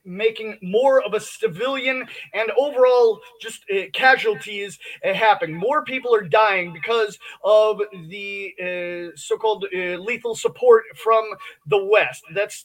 making 0.04 0.58
more 0.62 1.02
of 1.02 1.14
a 1.14 1.20
civilian 1.20 2.06
and 2.32 2.50
overall 2.58 3.20
just 3.40 3.64
uh, 3.70 3.82
casualties 3.92 4.78
uh, 5.04 5.12
happen. 5.12 5.52
More 5.52 5.84
people 5.84 6.14
are 6.14 6.22
dying 6.22 6.72
because 6.72 7.18
of 7.44 7.80
the 8.08 8.54
uh, 8.60 9.16
so-called 9.16 9.66
uh, 9.74 9.96
lethal 9.96 10.34
support 10.34 10.84
from 10.96 11.24
the 11.66 11.84
West. 11.84 12.22
That's 12.34 12.64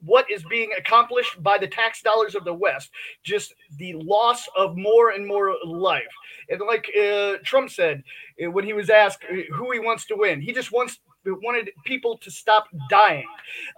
what 0.00 0.30
is 0.30 0.44
being 0.48 0.70
accomplished 0.78 1.42
by 1.42 1.58
the 1.58 1.68
tax 1.68 2.02
dollars 2.02 2.34
of 2.34 2.44
the 2.44 2.54
West. 2.54 2.90
Just 3.22 3.54
the 3.76 3.94
loss 3.94 4.48
of 4.56 4.76
more 4.76 5.10
and 5.10 5.26
more 5.26 5.54
life. 5.64 6.02
And 6.48 6.60
like 6.66 6.90
uh, 6.98 7.38
Trump 7.44 7.70
said 7.70 8.02
uh, 8.44 8.50
when 8.50 8.64
he 8.64 8.72
was 8.72 8.90
asked 8.90 9.24
who 9.52 9.72
he 9.72 9.78
wants 9.78 10.06
to 10.06 10.16
win, 10.16 10.40
he 10.40 10.52
just 10.52 10.72
wants 10.72 10.98
wanted 11.26 11.70
people 11.84 12.16
to 12.18 12.30
stop 12.30 12.68
dying. 12.88 13.26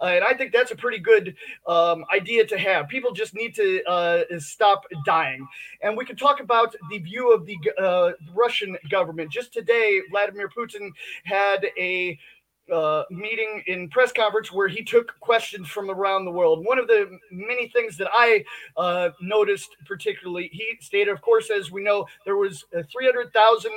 Uh, 0.01 0.05
and 0.05 0.23
I 0.23 0.33
think 0.33 0.51
that's 0.51 0.71
a 0.71 0.75
pretty 0.75 0.99
good 0.99 1.35
um, 1.67 2.05
idea 2.13 2.45
to 2.45 2.57
have. 2.57 2.87
People 2.87 3.11
just 3.11 3.33
need 3.33 3.55
to 3.55 3.83
uh, 3.83 4.23
stop 4.39 4.83
dying. 5.05 5.47
And 5.81 5.97
we 5.97 6.05
can 6.05 6.15
talk 6.15 6.39
about 6.39 6.75
the 6.89 6.99
view 6.99 7.33
of 7.33 7.45
the 7.45 7.57
uh, 7.81 8.11
Russian 8.33 8.77
government. 8.89 9.31
Just 9.31 9.53
today, 9.53 10.01
Vladimir 10.11 10.49
Putin 10.49 10.89
had 11.23 11.65
a 11.77 12.17
uh, 12.71 13.03
meeting 13.09 13.61
in 13.67 13.89
press 13.89 14.11
conference 14.11 14.51
where 14.51 14.67
he 14.67 14.83
took 14.83 15.19
questions 15.19 15.67
from 15.67 15.89
around 15.89 16.25
the 16.25 16.31
world. 16.31 16.65
One 16.65 16.79
of 16.79 16.87
the 16.87 17.19
many 17.29 17.67
things 17.67 17.97
that 17.97 18.07
I 18.13 18.43
uh, 18.77 19.09
noticed 19.21 19.75
particularly, 19.85 20.49
he 20.51 20.77
stated, 20.79 21.11
of 21.11 21.21
course, 21.21 21.49
as 21.49 21.71
we 21.71 21.83
know, 21.83 22.05
there 22.25 22.37
was 22.37 22.63
uh, 22.77 22.83
300,000 22.91 23.71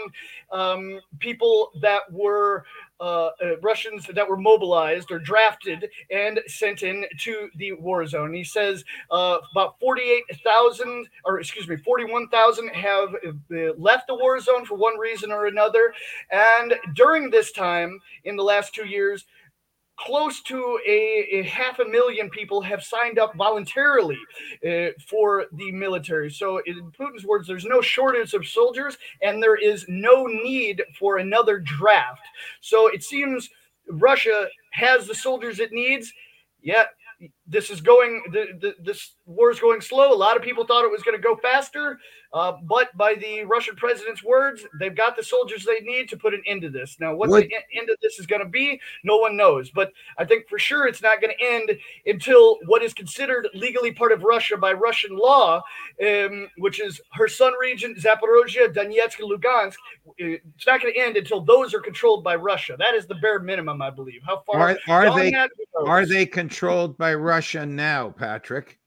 um, 0.52 1.00
people 1.18 1.72
that 1.80 2.02
were 2.12 2.64
uh, 3.00 3.30
uh, 3.42 3.58
Russians 3.62 4.06
that 4.06 4.28
were 4.28 4.36
mobilized 4.36 5.10
or 5.10 5.18
drafted 5.18 5.88
and 6.10 6.40
sent 6.46 6.82
in 6.82 7.04
to 7.20 7.48
the 7.56 7.72
war 7.72 8.06
zone. 8.06 8.32
He 8.32 8.44
says 8.44 8.84
uh, 9.10 9.38
about 9.50 9.78
48,000, 9.80 11.08
or 11.24 11.40
excuse 11.40 11.68
me, 11.68 11.76
41,000 11.76 12.68
have 12.68 13.08
uh, 13.14 13.72
left 13.76 14.06
the 14.06 14.14
war 14.14 14.40
zone 14.40 14.64
for 14.64 14.76
one 14.76 14.98
reason 14.98 15.30
or 15.30 15.46
another. 15.46 15.92
And 16.30 16.74
during 16.94 17.30
this 17.30 17.52
time, 17.52 18.00
in 18.24 18.36
the 18.36 18.42
last 18.42 18.74
two 18.74 18.86
years, 18.86 19.26
close 19.96 20.42
to 20.42 20.78
a, 20.86 21.38
a, 21.38 21.42
half 21.42 21.78
a 21.78 21.84
million 21.84 22.28
people 22.30 22.60
have 22.60 22.82
signed 22.82 23.18
up 23.18 23.34
voluntarily 23.34 24.18
uh, 24.66 24.88
for 25.08 25.46
the 25.52 25.72
military. 25.72 26.30
So, 26.30 26.60
in 26.66 26.92
Putin's 26.92 27.24
words, 27.24 27.48
there's 27.48 27.64
no 27.64 27.80
shortage 27.80 28.34
of 28.34 28.46
soldiers 28.46 28.98
and 29.22 29.42
there 29.42 29.56
is 29.56 29.86
no 29.88 30.26
need 30.26 30.82
for 30.98 31.18
another 31.18 31.58
draft. 31.58 32.22
So, 32.60 32.88
it 32.88 33.02
seems 33.02 33.48
Russia 33.88 34.48
has 34.72 35.06
the 35.06 35.14
soldiers 35.14 35.60
it 35.60 35.72
needs, 35.72 36.12
yet 36.60 36.88
this 37.48 37.70
is 37.70 37.80
going 37.80 38.22
the, 38.32 38.46
the, 38.60 38.74
this 38.82 39.14
war 39.24 39.50
is 39.50 39.60
going 39.60 39.80
slow. 39.80 40.12
A 40.12 40.14
lot 40.14 40.36
of 40.36 40.42
people 40.42 40.66
thought 40.66 40.84
it 40.84 40.90
was 40.90 41.02
going 41.02 41.16
to 41.16 41.22
go 41.22 41.36
faster, 41.36 41.98
uh, 42.32 42.52
but 42.64 42.96
by 42.96 43.14
the 43.14 43.44
Russian 43.44 43.76
president's 43.76 44.22
words, 44.22 44.64
they've 44.80 44.96
got 44.96 45.16
the 45.16 45.22
soldiers 45.22 45.64
they 45.64 45.80
need 45.80 46.08
to 46.08 46.16
put 46.16 46.34
an 46.34 46.42
end 46.46 46.62
to 46.62 46.70
this. 46.70 46.96
Now, 47.00 47.14
what, 47.14 47.28
what? 47.28 47.44
the 47.44 47.54
end 47.78 47.88
of 47.88 47.96
this 48.02 48.18
is 48.18 48.26
going 48.26 48.42
to 48.42 48.48
be, 48.48 48.80
no 49.04 49.16
one 49.16 49.36
knows. 49.36 49.70
But 49.70 49.92
I 50.18 50.24
think 50.24 50.48
for 50.48 50.58
sure 50.58 50.86
it's 50.86 51.02
not 51.02 51.20
going 51.20 51.34
to 51.38 51.44
end 51.44 51.78
until 52.04 52.58
what 52.66 52.82
is 52.82 52.92
considered 52.92 53.48
legally 53.54 53.92
part 53.92 54.12
of 54.12 54.22
Russia 54.22 54.56
by 54.56 54.72
Russian 54.72 55.16
law, 55.16 55.62
um, 56.04 56.48
which 56.58 56.80
is 56.80 57.00
Kherson 57.16 57.52
region, 57.60 57.94
Zaporozhye, 57.94 58.74
Donetsk, 58.74 59.20
Lugansk. 59.20 59.76
It's 60.18 60.66
not 60.66 60.82
going 60.82 60.94
to 60.94 61.00
end 61.00 61.16
until 61.16 61.40
those 61.40 61.74
are 61.74 61.80
controlled 61.80 62.24
by 62.24 62.34
Russia. 62.34 62.76
That 62.78 62.94
is 62.94 63.06
the 63.06 63.14
bare 63.16 63.38
minimum, 63.38 63.82
I 63.82 63.90
believe. 63.90 64.22
How 64.24 64.42
far 64.46 64.60
are, 64.60 64.78
are 64.88 65.14
they? 65.14 65.32
Are 65.86 66.06
they 66.06 66.26
controlled 66.26 66.96
by 66.96 67.14
Russia 67.14 67.35
now, 67.76 68.10
Patrick? 68.10 68.78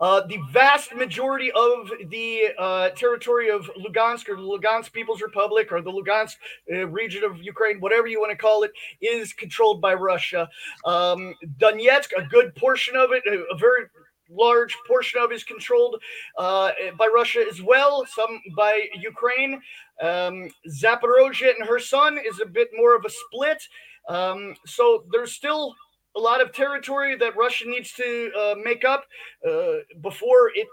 Uh, 0.00 0.26
the 0.26 0.38
vast 0.50 0.94
majority 0.94 1.50
of 1.52 1.90
the 2.08 2.48
uh, 2.58 2.90
territory 2.90 3.50
of 3.50 3.70
Lugansk 3.76 4.28
or 4.28 4.36
the 4.36 4.42
Lugansk 4.42 4.92
People's 4.92 5.22
Republic 5.22 5.70
or 5.70 5.80
the 5.80 5.90
Lugansk 5.90 6.36
uh, 6.72 6.86
region 6.88 7.24
of 7.24 7.42
Ukraine, 7.42 7.80
whatever 7.80 8.06
you 8.06 8.20
want 8.20 8.30
to 8.30 8.36
call 8.36 8.62
it, 8.62 8.72
is 9.00 9.32
controlled 9.32 9.80
by 9.80 9.94
Russia. 9.94 10.48
Um, 10.84 11.34
Donetsk, 11.58 12.10
a 12.16 12.22
good 12.22 12.54
portion 12.56 12.96
of 12.96 13.12
it, 13.12 13.22
a, 13.26 13.44
a 13.54 13.56
very 13.56 13.86
large 14.30 14.76
portion 14.86 15.20
of 15.20 15.30
it 15.30 15.34
is 15.34 15.44
controlled 15.44 16.00
uh, 16.38 16.70
by 16.98 17.08
Russia 17.14 17.44
as 17.50 17.62
well, 17.62 18.06
some 18.06 18.40
by 18.56 18.88
Ukraine. 18.98 19.60
Um, 20.00 20.48
Zaporozhye 20.68 21.54
and 21.58 21.68
Kherson 21.68 22.18
is 22.18 22.40
a 22.40 22.46
bit 22.46 22.70
more 22.74 22.96
of 22.96 23.04
a 23.04 23.10
split. 23.10 23.62
Um, 24.08 24.56
so 24.66 25.04
there's 25.12 25.32
still 25.32 25.74
a 26.16 26.20
lot 26.20 26.40
of 26.40 26.52
territory 26.52 27.16
that 27.16 27.36
Russia 27.36 27.64
needs 27.66 27.92
to 27.92 28.30
uh, 28.38 28.54
make 28.62 28.84
up 28.84 29.04
uh, 29.48 29.78
before 30.00 30.50
it 30.54 30.68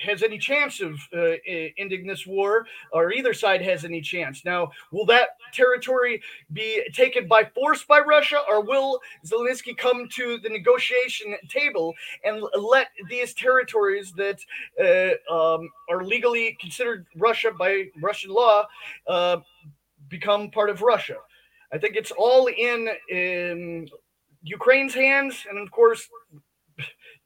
has 0.00 0.22
any 0.22 0.38
chance 0.38 0.80
of 0.80 0.98
uh, 1.14 1.34
ending 1.78 2.06
this 2.06 2.26
war, 2.26 2.66
or 2.92 3.12
either 3.12 3.34
side 3.34 3.62
has 3.62 3.84
any 3.84 4.00
chance. 4.00 4.44
Now, 4.44 4.70
will 4.90 5.06
that 5.06 5.30
territory 5.52 6.22
be 6.52 6.82
taken 6.94 7.28
by 7.28 7.44
force 7.44 7.84
by 7.84 8.00
Russia, 8.00 8.38
or 8.48 8.62
will 8.62 9.00
Zelensky 9.26 9.76
come 9.76 10.08
to 10.14 10.38
the 10.38 10.48
negotiation 10.48 11.36
table 11.48 11.94
and 12.24 12.42
let 12.58 12.88
these 13.08 13.34
territories 13.34 14.12
that 14.16 14.40
uh, 14.80 15.32
um, 15.34 15.68
are 15.88 16.04
legally 16.04 16.56
considered 16.60 17.06
Russia 17.16 17.50
by 17.56 17.84
Russian 18.00 18.30
law 18.30 18.66
uh, 19.06 19.38
become 20.08 20.50
part 20.50 20.70
of 20.70 20.82
Russia? 20.82 21.16
I 21.72 21.78
think 21.78 21.94
it's 21.94 22.10
all 22.10 22.48
in, 22.48 22.88
in 23.10 23.88
Ukraine's 24.42 24.94
hands, 24.94 25.46
and 25.48 25.58
of 25.58 25.70
course, 25.70 26.08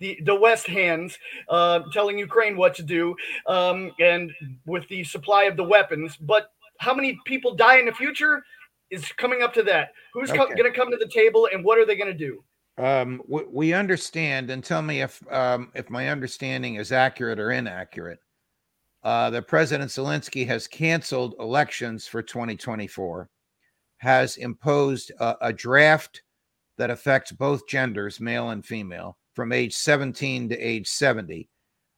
the 0.00 0.18
the 0.24 0.34
West 0.34 0.66
hands, 0.66 1.18
uh, 1.48 1.80
telling 1.92 2.18
Ukraine 2.18 2.56
what 2.56 2.74
to 2.76 2.82
do, 2.82 3.14
um, 3.46 3.92
and 4.00 4.32
with 4.66 4.88
the 4.88 5.04
supply 5.04 5.44
of 5.44 5.56
the 5.56 5.64
weapons. 5.64 6.16
But 6.16 6.50
how 6.78 6.94
many 6.94 7.18
people 7.24 7.54
die 7.54 7.78
in 7.78 7.86
the 7.86 7.92
future 7.92 8.42
is 8.90 9.10
coming 9.12 9.42
up 9.42 9.52
to 9.54 9.62
that. 9.64 9.92
Who's 10.12 10.30
okay. 10.30 10.38
co- 10.38 10.48
going 10.48 10.70
to 10.70 10.78
come 10.78 10.90
to 10.90 10.96
the 10.96 11.08
table, 11.08 11.48
and 11.52 11.64
what 11.64 11.78
are 11.78 11.86
they 11.86 11.96
going 11.96 12.12
to 12.12 12.18
do? 12.18 12.44
Um, 12.76 13.22
we, 13.28 13.44
we, 13.44 13.72
understand, 13.72 14.50
and 14.50 14.64
tell 14.64 14.82
me 14.82 15.02
if 15.02 15.22
um, 15.32 15.70
if 15.74 15.90
my 15.90 16.08
understanding 16.08 16.76
is 16.76 16.92
accurate 16.92 17.38
or 17.38 17.52
inaccurate. 17.52 18.18
Uh, 19.02 19.28
that 19.28 19.46
President 19.46 19.90
Zelensky 19.90 20.46
has 20.46 20.66
canceled 20.66 21.34
elections 21.38 22.06
for 22.06 22.22
2024, 22.22 23.28
has 23.98 24.38
imposed 24.38 25.12
a, 25.20 25.36
a 25.42 25.52
draft 25.52 26.22
that 26.78 26.90
affects 26.90 27.32
both 27.32 27.66
genders, 27.66 28.20
male 28.20 28.50
and 28.50 28.64
female, 28.64 29.16
from 29.34 29.52
age 29.52 29.74
17 29.74 30.48
to 30.48 30.58
age 30.58 30.88
70, 30.88 31.48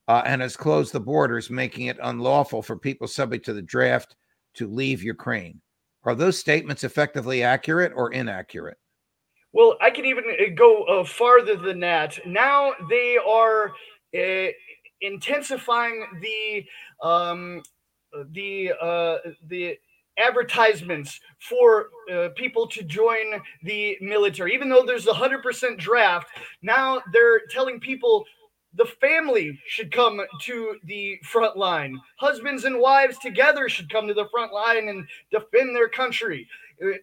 uh, 0.09 0.23
and 0.25 0.43
has 0.43 0.57
closed 0.57 0.93
the 0.93 1.01
borders, 1.01 1.51
making 1.51 1.87
it 1.87 1.99
unlawful 2.03 2.63
for 2.63 2.77
people 2.77 3.09
subject 3.09 3.45
to 3.45 3.53
the 3.53 3.63
draft 3.63 4.17
to 4.55 4.67
leave 4.67 5.03
Ukraine. 5.03 5.61
Are 6.05 6.15
those 6.15 6.39
statements 6.39 6.85
effectively 6.85 7.43
accurate 7.43 7.93
or 7.95 8.13
inaccurate? 8.13 8.79
Well, 9.53 9.77
I 9.81 9.91
can 9.91 10.05
even 10.05 10.25
uh, 10.25 10.55
go 10.55 10.85
uh, 10.85 11.05
farther 11.05 11.57
than 11.57 11.81
that. 11.81 12.19
Now 12.27 12.75
they 12.89 13.17
are 13.17 13.73
uh, 14.17 14.53
intensifying 15.01 16.07
the 16.21 16.65
um, 17.07 17.63
the 18.33 18.73
uh, 18.81 19.19
the 19.49 19.79
advertisements 20.19 21.21
for 21.39 21.91
uh, 22.13 22.29
people 22.37 22.67
to 22.69 22.83
join 22.83 23.41
the 23.63 23.97
military. 24.01 24.55
Even 24.55 24.69
though 24.69 24.85
there's 24.85 25.07
a 25.07 25.13
100% 25.13 25.79
draft, 25.79 26.29
now 26.63 27.01
they're 27.13 27.41
telling 27.51 27.81
people 27.81 28.25
the 28.75 28.85
family 28.85 29.59
should 29.67 29.91
come 29.91 30.21
to 30.43 30.77
the 30.85 31.19
front 31.25 31.57
line. 31.57 31.99
Husbands 32.19 32.65
and 32.65 32.79
wives 32.79 33.19
together 33.19 33.69
should 33.69 33.91
come 33.91 34.07
to 34.07 34.15
the 34.15 34.29
front 34.31 34.53
line 34.53 34.89
and 34.89 35.07
defend 35.31 35.75
their 35.75 35.89
country. 35.89 36.47
Uh, 36.83 36.99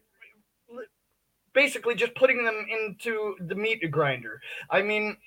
basically, 1.53 1.95
just 1.95 2.15
putting 2.15 2.43
them 2.43 2.65
into 2.69 3.35
the 3.41 3.55
meat 3.55 3.79
grinder. 3.91 4.39
I 4.69 4.81
mean, 4.81 5.17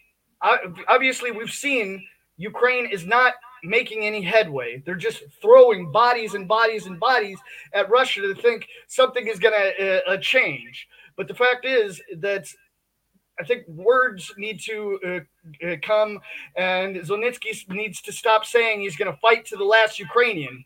obviously, 0.88 1.30
we've 1.30 1.50
seen 1.50 2.04
Ukraine 2.36 2.86
is 2.86 3.06
not 3.06 3.34
making 3.66 4.04
any 4.04 4.22
headway. 4.22 4.82
They're 4.84 4.94
just 4.94 5.22
throwing 5.40 5.90
bodies 5.90 6.34
and 6.34 6.46
bodies 6.46 6.86
and 6.86 6.98
bodies 6.98 7.38
at 7.72 7.90
Russia 7.90 8.20
to 8.22 8.34
think 8.34 8.68
something 8.86 9.26
is 9.26 9.38
going 9.38 9.54
to 9.54 10.00
uh, 10.08 10.12
uh, 10.12 10.16
change. 10.18 10.88
But 11.16 11.28
the 11.28 11.34
fact 11.34 11.64
is 11.64 12.00
that 12.16 12.46
I 13.38 13.44
think 13.44 13.66
words 13.68 14.32
need 14.38 14.60
to 14.62 14.98
uh, 15.06 15.66
uh, 15.66 15.76
come, 15.82 16.20
and 16.56 16.96
Zelensky 16.96 17.68
needs 17.68 18.00
to 18.02 18.12
stop 18.12 18.46
saying 18.46 18.80
he's 18.80 18.96
going 18.96 19.12
to 19.12 19.18
fight 19.20 19.44
to 19.46 19.56
the 19.56 19.64
last 19.64 19.98
Ukrainian, 19.98 20.64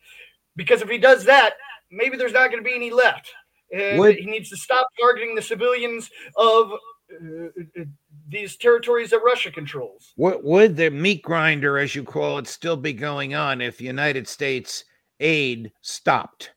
because 0.56 0.82
if 0.82 0.88
he 0.88 0.98
does 0.98 1.24
that, 1.24 1.54
maybe 1.90 2.16
there's 2.16 2.32
not 2.32 2.50
going 2.50 2.62
to 2.62 2.68
be 2.68 2.74
any 2.74 2.90
left. 2.90 3.32
And 3.72 4.04
he 4.14 4.26
needs 4.26 4.50
to 4.50 4.56
stop 4.56 4.88
targeting 5.00 5.34
the 5.34 5.42
civilians 5.42 6.10
of 6.36 6.72
uh, 6.72 7.46
uh, 7.78 7.84
these 8.30 8.56
territories 8.56 9.10
that 9.10 9.22
Russia 9.24 9.50
controls. 9.50 10.12
What 10.16 10.44
would 10.44 10.76
the 10.76 10.90
meat 10.90 11.22
grinder, 11.22 11.78
as 11.78 11.94
you 11.94 12.04
call 12.04 12.38
it, 12.38 12.46
still 12.46 12.76
be 12.76 12.92
going 12.92 13.34
on 13.34 13.60
if 13.60 13.80
United 13.80 14.28
States 14.28 14.84
aid 15.18 15.72
stopped? 15.82 16.52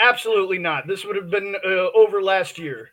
Absolutely 0.00 0.58
not. 0.58 0.86
This 0.86 1.04
would 1.04 1.16
have 1.16 1.30
been 1.30 1.54
uh, 1.64 1.90
over 1.94 2.22
last 2.22 2.58
year, 2.58 2.90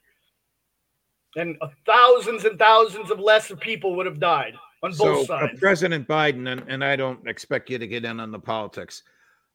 and 1.36 1.58
uh, 1.62 1.70
thousands 1.86 2.46
and 2.46 2.60
thousands 2.60 3.10
of 3.10 3.20
less 3.20 3.50
of 3.50 3.60
people 3.60 3.96
would 3.96 4.06
have 4.06 4.20
died. 4.20 4.54
on 4.84 4.94
so, 4.94 5.06
both 5.06 5.30
uh, 5.30 5.40
sides. 5.40 5.60
President 5.60 6.08
Biden, 6.08 6.52
and, 6.52 6.64
and 6.68 6.84
I 6.84 6.96
don't 6.96 7.28
expect 7.28 7.70
you 7.70 7.80
to 7.80 7.88
get 7.88 8.06
in 8.06 8.20
on 8.20 8.32
the 8.32 8.40
politics, 8.40 9.02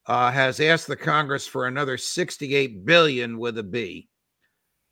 uh, 0.07 0.31
has 0.33 0.59
asked 0.59 0.89
the 0.89 0.97
Congress 0.97 1.47
for 1.47 1.67
another 1.67 1.97
68 1.97 2.85
billion 2.85 3.39
with 3.39 3.57
a 3.59 3.63
B 3.63 4.09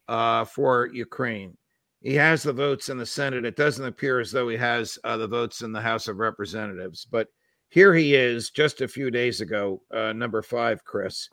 uh, 0.08 0.44
for 0.44 0.88
Ukraine. 0.92 1.56
He 2.02 2.14
has 2.14 2.42
the 2.42 2.52
votes 2.52 2.88
in 2.88 2.98
the 2.98 3.06
Senate. 3.06 3.44
It 3.44 3.56
doesn't 3.56 3.84
appear 3.84 4.18
as 4.18 4.32
though 4.32 4.48
he 4.48 4.56
has 4.56 4.98
uh, 5.04 5.16
the 5.16 5.28
votes 5.28 5.62
in 5.62 5.72
the 5.72 5.80
House 5.80 6.08
of 6.08 6.18
Representatives, 6.18 7.06
but 7.08 7.28
here 7.68 7.94
he 7.94 8.14
is 8.14 8.50
just 8.50 8.82
a 8.82 8.88
few 8.88 9.10
days 9.10 9.40
ago, 9.40 9.80
uh, 9.94 10.12
number 10.12 10.42
five, 10.42 10.84
Chris, 10.84 11.30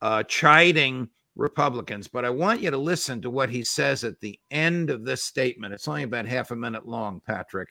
uh, 0.00 0.22
chiding 0.22 1.08
Republicans. 1.34 2.06
But 2.06 2.24
I 2.24 2.30
want 2.30 2.60
you 2.60 2.70
to 2.70 2.76
listen 2.76 3.20
to 3.22 3.30
what 3.30 3.50
he 3.50 3.64
says 3.64 4.04
at 4.04 4.20
the 4.20 4.38
end 4.50 4.90
of 4.90 5.04
this 5.04 5.24
statement. 5.24 5.74
It's 5.74 5.88
only 5.88 6.04
about 6.04 6.26
half 6.26 6.50
a 6.50 6.56
minute 6.56 6.86
long, 6.86 7.20
Patrick. 7.26 7.68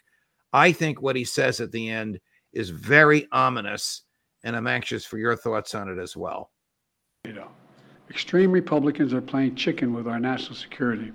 I 0.52 0.72
think 0.74 1.02
what 1.02 1.16
he 1.16 1.24
says 1.24 1.62
at 1.62 1.72
the 1.72 1.90
end 1.90 2.20
is 2.52 2.70
very 2.70 3.28
ominous, 3.32 4.02
and 4.44 4.56
I'm 4.56 4.68
anxious 4.68 5.06
for 5.06 5.18
your 5.18 5.36
thoughts 5.38 5.74
on 5.74 5.88
it 5.88 6.02
as 6.02 6.18
well. 6.18 6.52
You 7.24 7.34
know, 7.34 7.48
extreme 8.10 8.52
Republicans 8.52 9.14
are 9.14 9.22
playing 9.22 9.56
chicken 9.56 9.94
with 9.94 10.08
our 10.08 10.20
national 10.20 10.56
security, 10.56 11.14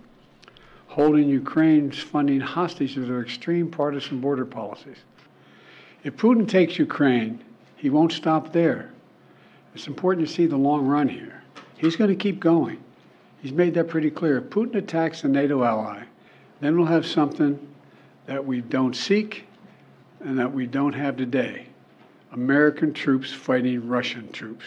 holding 0.96 1.28
Ukraine's 1.28 1.98
funding 1.98 2.40
hostage 2.40 2.94
to 2.94 3.04
their 3.04 3.20
extreme 3.20 3.70
partisan 3.70 4.18
border 4.18 4.46
policies. 4.46 4.96
If 6.04 6.16
Putin 6.16 6.48
takes 6.48 6.78
Ukraine, 6.78 7.44
he 7.76 7.90
won't 7.90 8.12
stop 8.12 8.50
there. 8.50 8.92
It's 9.74 9.88
important 9.88 10.26
to 10.26 10.32
see 10.32 10.46
the 10.46 10.56
long 10.56 10.86
run 10.86 11.06
here. 11.06 11.42
He's 11.76 11.96
going 11.96 12.08
to 12.08 12.16
keep 12.16 12.40
going. 12.40 12.82
He's 13.42 13.52
made 13.52 13.74
that 13.74 13.88
pretty 13.88 14.10
clear. 14.10 14.38
If 14.38 14.44
Putin 14.44 14.76
attacks 14.76 15.22
a 15.22 15.28
NATO 15.28 15.62
ally, 15.64 16.04
then 16.62 16.78
we'll 16.78 16.86
have 16.86 17.04
something 17.04 17.58
that 18.24 18.46
we 18.46 18.62
don't 18.62 18.96
seek 18.96 19.44
and 20.20 20.38
that 20.38 20.50
we 20.50 20.66
don't 20.66 20.94
have 20.94 21.18
today 21.18 21.66
American 22.32 22.94
troops 22.94 23.30
fighting 23.30 23.86
Russian 23.86 24.32
troops. 24.32 24.64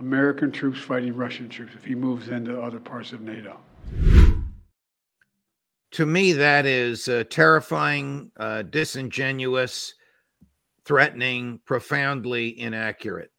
American 0.00 0.50
troops 0.50 0.80
fighting 0.80 1.14
Russian 1.14 1.48
troops 1.48 1.72
if 1.76 1.84
he 1.84 1.94
moves 1.94 2.30
into 2.30 2.60
other 2.60 2.80
parts 2.80 3.12
of 3.12 3.20
NATO. 3.20 3.60
To 5.92 6.06
me, 6.06 6.32
that 6.34 6.66
is 6.66 7.08
uh, 7.08 7.24
terrifying, 7.30 8.30
uh, 8.38 8.62
disingenuous, 8.62 9.94
threatening, 10.84 11.60
profoundly 11.64 12.60
inaccurate. 12.60 13.32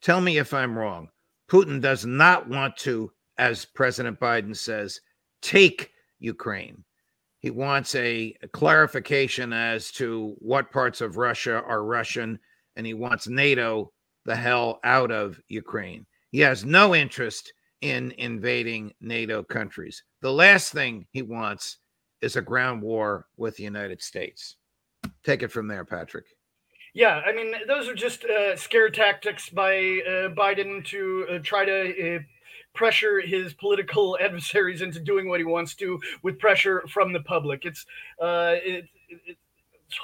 Tell 0.00 0.20
me 0.20 0.38
if 0.38 0.54
I'm 0.54 0.78
wrong. 0.78 1.08
Putin 1.50 1.80
does 1.80 2.06
not 2.06 2.48
want 2.48 2.76
to, 2.78 3.10
as 3.36 3.64
President 3.64 4.20
Biden 4.20 4.56
says, 4.56 5.00
take 5.42 5.90
Ukraine. 6.20 6.84
He 7.40 7.50
wants 7.50 7.94
a, 7.94 8.34
a, 8.42 8.48
clarification 8.48 9.52
as 9.52 9.90
to 9.92 10.34
what 10.38 10.70
parts 10.70 11.00
of 11.00 11.16
Russia 11.16 11.62
are 11.62 11.84
Russian, 11.84 12.38
and 12.76 12.86
he 12.86 12.94
wants 12.94 13.28
NATO 13.28 13.92
the 14.24 14.36
hell 14.36 14.80
out 14.84 15.10
of 15.10 15.40
Ukraine. 15.48 16.06
He 16.30 16.40
has 16.40 16.64
no 16.64 16.94
interest 16.94 17.52
in 17.80 18.12
invading 18.18 18.92
NATO 19.00 19.42
countries. 19.42 20.02
The 20.20 20.32
last 20.32 20.72
thing 20.72 21.06
he 21.12 21.22
wants 21.22 21.78
is 22.20 22.36
a 22.36 22.42
ground 22.42 22.82
war 22.82 23.26
with 23.36 23.56
the 23.56 23.64
United 23.64 24.02
States. 24.02 24.56
Take 25.24 25.42
it 25.42 25.52
from 25.52 25.68
there, 25.68 25.84
Patrick. 25.84 26.26
Yeah, 26.94 27.20
I 27.24 27.32
mean, 27.32 27.54
those 27.66 27.88
are 27.88 27.94
just 27.94 28.24
uh, 28.24 28.56
scare 28.56 28.90
tactics 28.90 29.48
by 29.50 29.76
uh, 29.76 30.28
Biden 30.30 30.84
to 30.86 31.26
uh, 31.30 31.38
try 31.42 31.64
to 31.64 32.16
uh, 32.16 32.18
pressure 32.74 33.20
his 33.20 33.52
political 33.54 34.18
adversaries 34.20 34.82
into 34.82 35.00
doing 35.00 35.28
what 35.28 35.40
he 35.40 35.44
wants 35.44 35.74
to 35.76 36.00
with 36.22 36.38
pressure 36.38 36.82
from 36.88 37.12
the 37.12 37.20
public. 37.20 37.64
It's 37.64 37.84
uh, 38.20 38.54
it, 38.54 38.86
it, 39.08 39.36
it's 39.86 39.98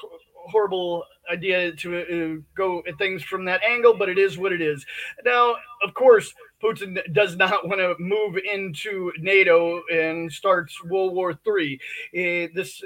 horrible 0.47 1.05
idea 1.33 1.73
to 1.73 1.99
uh, 1.99 2.43
go 2.57 2.83
at 2.87 2.99
things 2.99 3.23
from 3.23 3.45
that 3.47 3.63
angle, 3.63 3.95
but 3.97 4.09
it 4.09 4.19
is 4.19 4.37
what 4.39 4.53
it 4.53 4.61
is. 4.61 4.85
Now, 5.25 5.57
of 5.83 5.95
course, 5.95 6.35
Putin 6.63 6.99
does 7.13 7.37
not 7.37 7.67
want 7.69 7.81
to 7.81 7.95
move 7.99 8.37
into 8.37 9.13
NATO 9.19 9.83
and 9.93 10.33
starts 10.33 10.83
World 10.85 11.15
War 11.15 11.35
Three. 11.45 11.79
Uh, 12.17 12.49
this 12.55 12.83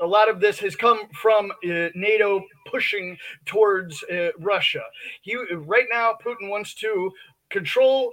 a 0.00 0.06
lot 0.06 0.28
of 0.28 0.40
this 0.40 0.58
has 0.58 0.76
come 0.76 1.08
from 1.14 1.50
uh, 1.50 1.88
NATO 1.94 2.44
pushing 2.70 3.16
towards 3.46 4.02
uh, 4.04 4.28
Russia. 4.38 4.82
He 5.22 5.36
right 5.54 5.86
now 5.90 6.14
Putin 6.24 6.50
wants 6.50 6.74
to 6.74 7.10
control 7.50 8.12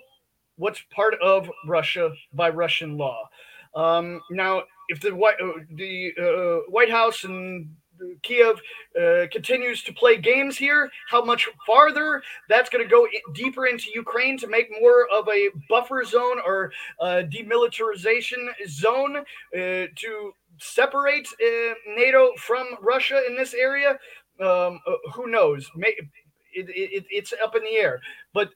what's 0.56 0.82
part 0.96 1.16
of 1.22 1.50
Russia 1.68 2.12
by 2.34 2.50
Russian 2.50 2.98
law. 2.98 3.28
Um, 3.76 4.22
now, 4.30 4.64
if 4.90 5.00
the 5.02 5.14
White 5.16 5.42
uh, 5.42 5.60
the 5.76 6.14
uh, 6.20 6.72
White 6.72 6.92
House 6.92 7.24
and 7.24 7.76
Kiev 8.22 8.62
uh, 9.00 9.28
continues 9.32 9.84
to 9.84 9.94
play 9.94 10.18
games 10.18 10.58
here, 10.58 10.90
how 11.10 11.24
much 11.24 11.50
farther 11.66 12.22
that's 12.50 12.70
going 12.70 12.84
to 12.84 12.90
go 12.90 13.08
deeper 13.34 13.66
into 13.68 13.90
Ukraine 13.94 14.38
to 14.38 14.48
make 14.48 14.70
more 14.82 15.08
of 15.14 15.28
a 15.28 15.50
buffer 15.70 16.04
zone 16.04 16.40
or 16.46 16.72
demilitarization 17.02 18.50
zone 18.68 19.18
uh, 19.18 19.88
to 19.96 20.34
separate 20.58 21.28
uh, 21.28 21.74
NATO 21.96 22.32
from 22.38 22.68
Russia 22.82 23.22
in 23.28 23.36
this 23.36 23.54
area, 23.54 23.98
um, 24.40 24.80
uh, 24.88 25.12
who 25.14 25.28
knows? 25.30 25.70
May, 25.76 25.90
it, 26.54 26.70
it, 26.70 27.06
it's 27.10 27.34
up 27.44 27.56
in 27.56 27.64
the 27.64 27.76
air. 27.76 28.02
But 28.34 28.50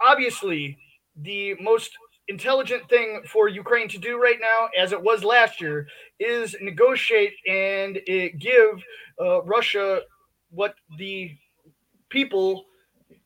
obviously, 0.00 0.78
the 1.16 1.54
most 1.60 1.90
intelligent 2.28 2.88
thing 2.88 3.22
for 3.26 3.48
Ukraine 3.48 3.88
to 3.88 3.98
do 3.98 4.20
right 4.20 4.38
now, 4.40 4.68
as 4.78 4.92
it 4.92 5.02
was 5.02 5.24
last 5.24 5.60
year, 5.60 5.86
is 6.18 6.56
negotiate 6.60 7.34
and 7.48 7.98
uh, 7.98 8.28
give 8.38 8.82
uh, 9.20 9.42
Russia 9.42 10.00
what 10.50 10.74
the 10.98 11.30
people 12.08 12.64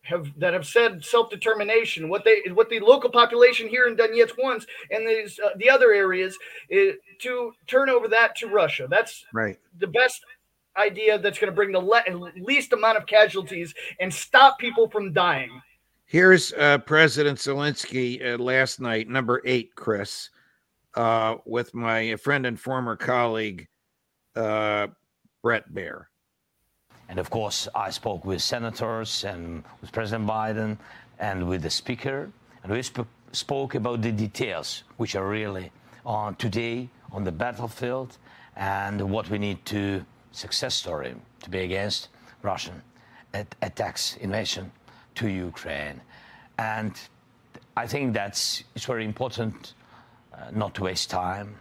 have 0.03 0.31
that 0.39 0.55
have 0.55 0.67
said 0.67 1.05
self-determination 1.05 2.09
what 2.09 2.25
they 2.25 2.43
what 2.55 2.71
the 2.71 2.81
local 2.81 3.11
population 3.11 3.69
here 3.69 3.87
in 3.87 3.97
Donetsk 3.97 4.33
wants 4.43 4.67
and 4.91 5.07
these 5.07 5.39
uh, 5.39 5.51
the 5.57 5.69
other 5.69 5.93
areas 5.93 6.37
is 6.71 6.97
to 7.21 7.53
turn 7.67 7.91
over 7.91 8.09
that 8.09 8.35
to 8.37 8.49
Russia. 8.49 8.87
That's 8.89 9.27
right. 9.35 9.59
the 9.79 9.87
best 9.87 10.25
idea 10.77 11.19
that's 11.19 11.39
going 11.39 11.51
to 11.51 11.55
bring 11.55 11.73
the 11.73 11.81
le- 11.81 12.33
least 12.41 12.73
amount 12.73 12.97
of 12.97 13.07
casualties 13.07 13.75
and 14.01 14.13
stop 14.13 14.59
people 14.59 14.89
from 14.89 15.13
dying 15.13 15.61
here's 16.11 16.53
uh, 16.55 16.79
President 16.79 17.39
Zelensky 17.39 18.35
uh, 18.35 18.37
last 18.43 18.81
night 18.81 19.09
number 19.09 19.41
8 19.45 19.75
Chris 19.77 20.31
uh, 20.95 21.37
with 21.47 21.73
my 21.73 22.17
friend 22.17 22.47
and 22.47 22.59
former 22.59 22.97
colleague 22.97 23.69
uh, 24.35 24.89
Bret 25.41 25.73
Baier 25.73 26.07
and 27.11 27.19
of 27.19 27.29
course, 27.29 27.67
I 27.75 27.91
spoke 27.91 28.25
with 28.25 28.41
senators 28.41 29.25
and 29.25 29.65
with 29.81 29.91
President 29.91 30.31
Biden 30.31 30.79
and 31.19 31.49
with 31.49 31.63
the 31.63 31.71
speaker. 31.71 32.31
And 32.63 32.73
we 32.73 32.83
sp- 32.87 33.11
spoke 33.33 33.75
about 33.75 34.01
the 34.01 34.13
details, 34.13 34.85
which 34.97 35.17
are 35.17 35.27
really 35.27 35.73
on 36.07 36.37
today 36.37 36.89
on 37.11 37.25
the 37.25 37.33
battlefield 37.33 38.17
and 38.55 39.11
what 39.11 39.29
we 39.29 39.39
need 39.39 39.65
to 39.67 40.05
success 40.31 40.77
story 40.77 41.17
to 41.43 41.51
be 41.51 41.59
against 41.59 42.11
Russian 42.43 42.81
at- 43.35 43.57
attacks, 43.61 44.17
invasion 44.19 44.71
to 45.17 45.29
Ukraine. 45.29 46.01
And 46.59 46.93
I 47.77 47.87
think 47.87 48.15
that's 48.15 48.65
it's 48.75 48.85
very 48.85 49.05
important 49.05 49.75
uh, 50.35 50.51
not 50.53 50.75
to 50.75 50.85
waste 50.85 51.11
time, 51.11 51.57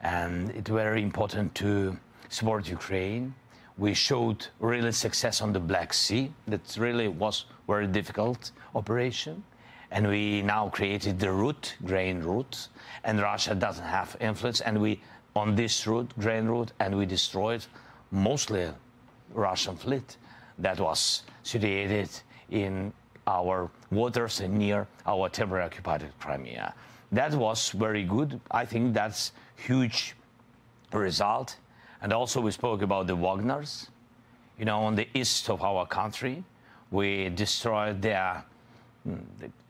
and 0.00 0.50
it's 0.50 0.70
very 0.70 1.02
important 1.02 1.54
to 1.56 1.96
support 2.28 2.68
Ukraine 2.68 3.34
we 3.78 3.94
showed 3.94 4.46
really 4.60 4.92
success 4.92 5.40
on 5.40 5.52
the 5.52 5.60
Black 5.60 5.92
Sea. 5.94 6.30
That 6.46 6.76
really 6.78 7.08
was 7.08 7.46
very 7.66 7.86
difficult 7.86 8.50
operation. 8.74 9.42
And 9.90 10.08
we 10.08 10.42
now 10.42 10.68
created 10.68 11.18
the 11.18 11.30
route, 11.32 11.76
grain 11.84 12.20
route, 12.20 12.68
and 13.04 13.20
Russia 13.20 13.54
doesn't 13.54 13.84
have 13.84 14.16
influence. 14.20 14.60
And 14.60 14.80
we, 14.80 15.00
on 15.36 15.54
this 15.54 15.86
route, 15.86 16.10
grain 16.18 16.46
route, 16.46 16.72
and 16.80 16.96
we 16.96 17.06
destroyed 17.06 17.64
mostly 18.10 18.68
Russian 19.34 19.76
fleet 19.76 20.16
that 20.58 20.80
was 20.80 21.22
situated 21.42 22.08
in 22.52 22.92
our 23.26 23.70
waters 23.90 24.40
and 24.40 24.58
near 24.58 24.86
our 25.06 25.28
temporarily 25.28 25.66
occupied 25.66 26.04
Crimea. 26.20 26.74
That 27.10 27.34
was 27.34 27.70
very 27.70 28.04
good. 28.04 28.40
I 28.50 28.64
think 28.64 28.94
that's 28.94 29.32
huge 29.56 30.14
result 30.92 31.56
and 32.02 32.12
also, 32.12 32.40
we 32.40 32.50
spoke 32.50 32.82
about 32.82 33.06
the 33.06 33.14
Wagners. 33.14 33.86
You 34.58 34.64
know, 34.64 34.80
on 34.80 34.96
the 34.96 35.06
east 35.14 35.48
of 35.48 35.62
our 35.62 35.86
country, 35.86 36.42
we 36.90 37.28
destroyed 37.28 38.02
their 38.02 38.44
mm, 39.08 39.22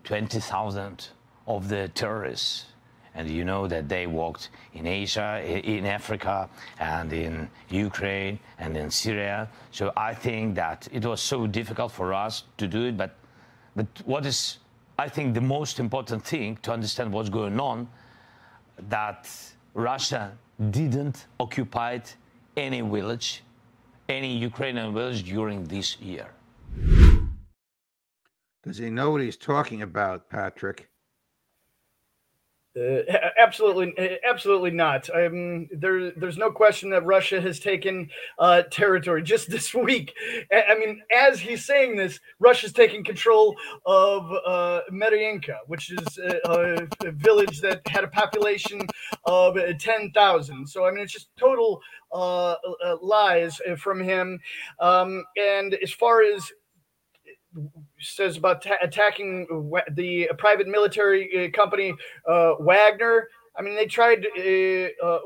20,000 0.05 1.09
of 1.47 1.68
the 1.68 1.88
terrorists. 1.88 2.72
And 3.14 3.29
you 3.29 3.44
know 3.44 3.66
that 3.68 3.88
they 3.88 4.07
walked 4.07 4.51
in 4.72 4.87
Asia, 4.87 5.42
in 5.44 5.85
Africa, 5.85 6.48
and 6.79 7.12
in 7.12 7.51
Ukraine, 7.68 8.38
and 8.59 8.77
in 8.77 8.90
Syria. 8.90 9.48
So 9.70 9.92
I 9.96 10.14
think 10.14 10.55
that 10.55 10.88
it 10.90 11.05
was 11.05 11.20
so 11.20 11.46
difficult 11.46 11.92
for 11.92 12.14
us 12.14 12.44
to 12.57 12.66
do 12.66 12.85
it. 12.85 12.96
But, 12.96 13.14
but 13.77 13.87
what 14.05 14.25
is, 14.25 14.59
I 14.98 15.09
think, 15.09 15.35
the 15.35 15.40
most 15.40 15.79
important 15.79 16.25
thing 16.25 16.57
to 16.62 16.72
understand 16.72 17.12
what's 17.12 17.29
going 17.29 17.61
on, 17.61 17.88
that 18.88 19.29
Russia 19.75 20.33
didn't 20.70 21.27
occupy 21.38 21.98
any 22.57 22.81
village 22.81 23.42
any 24.09 24.37
Ukrainian 24.37 24.92
village 24.92 25.22
during 25.25 25.64
this 25.64 25.98
year. 26.01 26.29
Does 28.64 28.79
he 28.79 28.90
know 28.90 29.11
what 29.11 29.22
he's 29.22 29.37
talking 29.37 29.83
about, 29.83 30.29
Patrick? 30.29 30.92
Uh, 32.75 33.03
absolutely, 33.39 34.19
absolutely 34.27 34.71
not. 34.71 35.09
Um, 35.15 35.69
there, 35.73 36.11
there's 36.13 36.39
no 36.39 36.51
question 36.51 36.89
that 36.91 37.05
Russia 37.05 37.39
has 37.39 37.61
taken 37.61 38.09
uh, 38.39 38.63
territory 38.71 39.23
just 39.23 39.51
this 39.51 39.75
week. 39.75 40.15
I 40.51 40.75
mean, 40.79 41.03
as 41.15 41.39
he's 41.39 41.67
saying 41.67 41.97
this, 41.97 42.19
Russia's 42.39 42.73
taking 42.73 43.05
control 43.05 43.55
of 43.85 44.31
uh, 44.47 44.81
which 45.67 45.91
is 45.91 46.19
a, 46.19 46.89
a, 47.05 47.13
village 47.13 47.61
that 47.61 47.87
had 47.87 48.05
a 48.05 48.09
population 48.09 48.81
of 49.27 49.57
uh, 49.57 49.75
10,000. 49.79 50.67
So, 50.67 50.87
I 50.87 50.91
mean, 50.91 51.05
it's 51.05 51.13
just 51.13 51.29
total 51.39 51.81
uh, 52.13 52.53
uh, 52.53 52.97
lies 53.03 53.61
from 53.77 54.03
him. 54.03 54.39
Um, 54.81 55.25
and 55.37 55.75
as 55.75 55.93
far 55.93 56.23
as 56.23 56.51
says 58.03 58.37
about 58.37 58.62
ta- 58.62 58.77
attacking 58.83 59.47
the 59.93 60.31
private 60.38 60.69
military 60.69 61.47
uh, 61.47 61.51
company 61.51 61.95
uh, 62.29 62.55
Wagner. 62.61 63.29
I 63.57 63.62
mean, 63.62 63.75
they 63.75 63.87
tried 63.87 64.27
uh, 64.38 65.05
uh, 65.05 65.21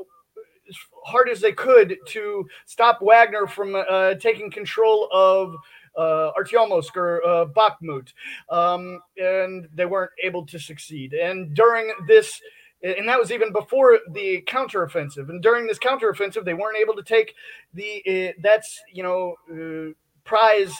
as 0.69 0.75
hard 1.05 1.29
as 1.29 1.39
they 1.39 1.53
could 1.53 1.97
to 2.07 2.45
stop 2.65 2.99
Wagner 3.01 3.47
from 3.47 3.75
uh, 3.75 4.15
taking 4.15 4.51
control 4.51 5.09
of 5.11 5.55
uh, 5.95 6.31
Artyomsk 6.37 6.95
or 6.95 7.25
uh, 7.25 7.45
Bakhmut, 7.45 8.13
um, 8.49 9.01
and 9.17 9.67
they 9.73 9.85
weren't 9.85 10.11
able 10.23 10.45
to 10.45 10.59
succeed. 10.59 11.13
And 11.13 11.53
during 11.55 11.91
this, 12.07 12.39
and 12.83 13.07
that 13.07 13.19
was 13.19 13.31
even 13.31 13.51
before 13.51 13.99
the 14.11 14.43
counteroffensive. 14.47 15.29
And 15.29 15.41
during 15.41 15.65
this 15.65 15.79
counteroffensive, 15.79 16.45
they 16.45 16.53
weren't 16.53 16.77
able 16.77 16.93
to 16.95 17.03
take 17.03 17.33
the 17.73 18.35
that's 18.43 18.79
you 18.93 19.01
know 19.01 19.93
prize 20.23 20.73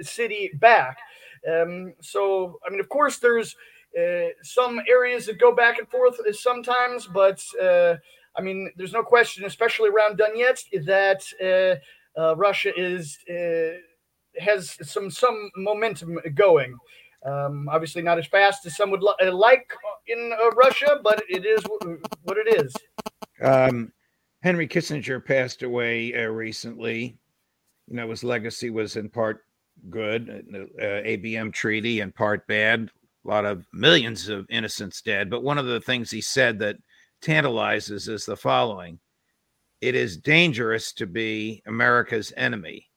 city 0.00 0.50
back. 0.54 0.98
Um, 1.50 1.94
so, 2.00 2.58
I 2.66 2.70
mean, 2.70 2.80
of 2.80 2.88
course, 2.88 3.18
there's 3.18 3.54
uh, 3.98 4.28
some 4.42 4.80
areas 4.88 5.26
that 5.26 5.38
go 5.38 5.54
back 5.54 5.78
and 5.78 5.88
forth 5.88 6.16
sometimes, 6.36 7.06
but 7.06 7.42
uh, 7.62 7.94
I 8.36 8.42
mean, 8.42 8.70
there's 8.76 8.92
no 8.92 9.02
question, 9.02 9.44
especially 9.44 9.90
around 9.90 10.18
Donetsk, 10.18 10.84
that 10.86 11.22
uh, 11.40 12.20
uh 12.20 12.36
Russia 12.36 12.72
is 12.76 13.18
uh, 13.30 13.78
has 14.40 14.76
some 14.82 15.10
some 15.10 15.50
momentum 15.56 16.18
going. 16.34 16.76
Um, 17.24 17.68
obviously, 17.70 18.02
not 18.02 18.18
as 18.18 18.26
fast 18.26 18.66
as 18.66 18.76
some 18.76 18.90
would 18.90 19.02
li- 19.02 19.14
uh, 19.22 19.32
like 19.32 19.72
in 20.06 20.32
Russia, 20.56 21.00
but 21.02 21.22
it 21.28 21.46
is 21.46 21.64
what 22.24 22.36
it 22.36 22.62
is. 22.62 22.74
Um, 23.40 23.92
Henry 24.42 24.68
Kissinger 24.68 25.24
passed 25.24 25.62
away 25.62 26.12
recently. 26.26 27.16
You 27.88 27.96
know, 27.96 28.10
his 28.10 28.24
legacy 28.24 28.70
was 28.70 28.96
in 28.96 29.08
part 29.08 29.44
good, 29.90 30.44
uh, 30.54 30.82
ABM 30.82 31.52
treaty, 31.52 32.00
and 32.00 32.14
part 32.14 32.46
bad. 32.46 32.90
A 33.24 33.28
lot 33.28 33.44
of 33.44 33.66
millions 33.72 34.28
of 34.28 34.46
innocents 34.50 35.00
dead. 35.00 35.30
But 35.30 35.42
one 35.42 35.58
of 35.58 35.66
the 35.66 35.80
things 35.80 36.10
he 36.10 36.20
said 36.20 36.58
that 36.58 36.76
tantalizes 37.20 38.08
is 38.08 38.26
the 38.26 38.36
following 38.36 38.98
It 39.80 39.94
is 39.94 40.16
dangerous 40.16 40.92
to 40.94 41.06
be 41.06 41.62
America's 41.66 42.32
enemy, 42.36 42.88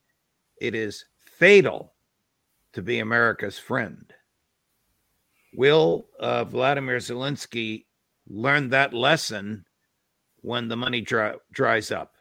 it 0.60 0.76
is 0.76 1.06
fatal 1.20 1.94
to 2.74 2.82
be 2.82 3.00
America's 3.00 3.58
friend. 3.58 4.14
Will 5.56 6.08
uh, 6.20 6.44
Vladimir 6.44 6.98
Zelensky 6.98 7.86
learn 8.28 8.70
that 8.70 8.94
lesson 8.94 9.66
when 10.42 10.68
the 10.68 10.76
money 10.76 11.02
dry, 11.02 11.36
dries 11.52 11.92
up? 11.92 12.18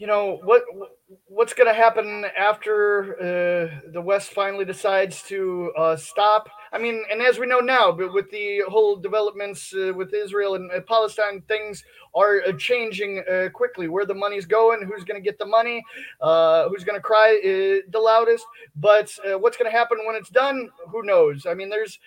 you 0.00 0.06
know 0.06 0.40
what 0.44 0.62
what's 1.26 1.54
going 1.54 1.66
to 1.66 1.74
happen 1.74 2.24
after 2.38 3.14
uh, 3.14 3.90
the 3.92 4.00
West 4.00 4.30
finally 4.32 4.64
decides 4.64 5.22
to 5.24 5.72
uh, 5.76 5.96
stop. 5.96 6.48
I 6.72 6.78
mean, 6.78 7.02
and 7.10 7.20
as 7.20 7.38
we 7.38 7.46
know 7.46 7.58
now, 7.58 7.90
but 7.90 8.12
with 8.12 8.30
the 8.30 8.62
whole 8.68 8.96
developments 8.96 9.74
uh, 9.74 9.92
with 9.92 10.14
Israel 10.14 10.54
and 10.54 10.70
uh, 10.70 10.80
Palestine, 10.82 11.42
things 11.48 11.84
are 12.14 12.42
uh, 12.46 12.52
changing 12.52 13.24
uh, 13.30 13.48
quickly. 13.52 13.88
Where 13.88 14.06
the 14.06 14.14
money's 14.14 14.46
going, 14.46 14.82
who's 14.82 15.04
going 15.04 15.20
to 15.20 15.24
get 15.24 15.38
the 15.38 15.46
money, 15.46 15.82
who's 16.20 16.84
going 16.84 16.98
to 16.98 17.02
cry 17.02 17.40
the 17.42 17.98
loudest. 17.98 18.46
But 18.76 19.12
what's 19.40 19.56
going 19.56 19.70
to 19.70 19.76
happen 19.76 19.98
when 20.06 20.14
it's 20.14 20.30
done? 20.30 20.68
Who 20.88 21.02
knows? 21.02 21.46
I 21.46 21.54
mean, 21.54 21.70
there's 21.70 21.98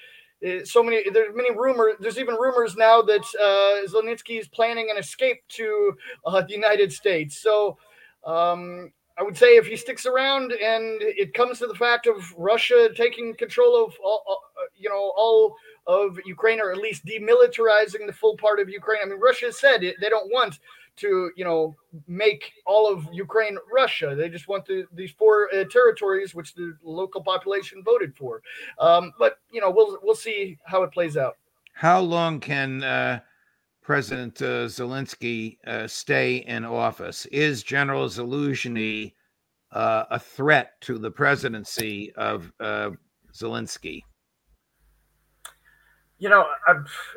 so 0.65 0.83
many 0.83 1.09
there's 1.09 1.33
many 1.33 1.51
rumors 1.51 1.95
there's 2.01 2.19
even 2.19 2.35
rumors 2.35 2.75
now 2.75 3.01
that 3.01 3.21
uh, 3.41 3.87
Zelensky 3.87 4.39
is 4.39 4.47
planning 4.49 4.89
an 4.91 4.97
escape 4.97 5.41
to 5.47 5.93
uh, 6.25 6.41
the 6.41 6.53
United 6.53 6.91
States 6.91 7.37
so 7.37 7.77
um, 8.25 8.91
I 9.17 9.23
would 9.23 9.38
say 9.38 9.57
if 9.57 9.67
he 9.67 9.75
sticks 9.75 10.05
around 10.05 10.53
and 10.53 11.01
it 11.01 11.33
comes 11.33 11.59
to 11.59 11.67
the 11.67 11.75
fact 11.75 12.07
of 12.07 12.33
Russia 12.36 12.89
taking 12.95 13.36
control 13.36 13.86
of 13.86 13.93
all, 14.03 14.23
uh, 14.27 14.65
you 14.75 14.89
know 14.89 15.13
all 15.15 15.55
of 15.86 16.19
Ukraine 16.25 16.59
or 16.59 16.71
at 16.71 16.77
least 16.77 17.05
demilitarizing 17.05 18.07
the 18.07 18.13
full 18.13 18.36
part 18.38 18.59
of 18.59 18.69
Ukraine 18.69 19.01
I 19.03 19.05
mean 19.05 19.19
Russia 19.19 19.51
said 19.51 19.83
it, 19.83 19.97
they 20.01 20.09
don't 20.09 20.31
want 20.31 20.59
to 20.95 21.31
you 21.36 21.43
know 21.43 21.75
make 22.07 22.53
all 22.65 22.91
of 22.91 23.07
Ukraine 23.12 23.57
Russia. 23.71 24.15
They 24.15 24.29
just 24.29 24.47
want 24.47 24.65
the, 24.65 24.86
these 24.93 25.12
four 25.12 25.49
uh, 25.53 25.65
territories 25.65 26.33
which 26.33 26.55
the 26.55 26.75
local 26.83 27.21
population 27.21 27.83
voted 27.83 28.15
for. 28.15 28.41
Um, 28.79 29.13
but 29.19 29.39
you 29.51 29.62
know 29.62 29.69
we'll 29.69 29.99
we'll 30.01 30.15
see 30.15 30.57
how 30.65 30.81
it 30.83 30.91
plays 30.91 31.17
out. 31.17 31.38
How 31.73 31.99
long 31.99 32.39
can 32.39 32.83
uh, 32.83 33.19
President 33.83 34.41
uh, 34.41 34.65
Zelensky 34.67 35.57
uh, 35.67 35.87
stay 35.87 36.37
in 36.37 36.63
office? 36.63 37.25
Is 37.27 37.63
General 37.63 38.07
Zaluzhny 38.07 39.13
uh, 39.71 40.05
a 40.09 40.19
threat 40.19 40.79
to 40.81 40.97
the 40.97 41.11
presidency 41.11 42.13
of 42.15 42.51
uh, 42.59 42.91
Zelensky? 43.33 44.01
you 46.23 46.29
know, 46.29 46.45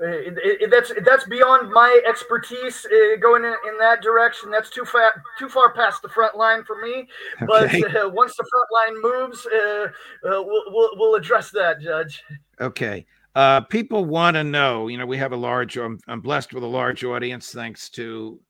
it, 0.01 0.35
it, 0.63 0.71
that's 0.71 0.93
that's 1.05 1.25
beyond 1.29 1.71
my 1.71 2.01
expertise 2.09 2.85
uh, 2.87 3.17
going 3.21 3.45
in, 3.45 3.55
in, 3.69 3.79
that 3.79 4.03
direction. 4.03 4.51
That's 4.51 4.69
too 4.69 4.85
far 4.85 5.23
too 5.39 5.49
far 5.49 5.73
past 5.75 6.03
the 6.03 6.09
front 6.09 6.37
line 6.37 6.65
for 6.65 6.83
me. 6.83 7.07
But 7.47 7.65
okay. 7.65 7.85
uh, 7.85 8.09
once 8.09 8.35
the 8.35 8.45
front 8.51 8.67
line 8.73 9.01
moves, 9.01 9.47
uh, 9.47 9.87
we'll, 10.25 10.65
we'll, 10.69 10.91
we'll 10.95 11.15
address 11.15 11.53
that, 11.53 11.81
Judge. 11.81 12.25
Okay. 12.61 13.07
Uh, 13.37 13.61
people 13.61 14.07
want 14.07 14.35
to 14.35 14.43
know. 14.43 14.89
You 14.89 14.97
know, 14.97 15.05
we 15.05 15.19
have 15.19 15.33
a 15.33 15.37
large. 15.37 15.77
I'm, 15.77 16.01
I'm 16.09 16.23
blessed 16.23 16.55
with 16.55 16.63
a 16.63 16.67
large 16.67 17.05
audience 17.05 17.53
thanks 17.53 17.91
to 17.91 18.41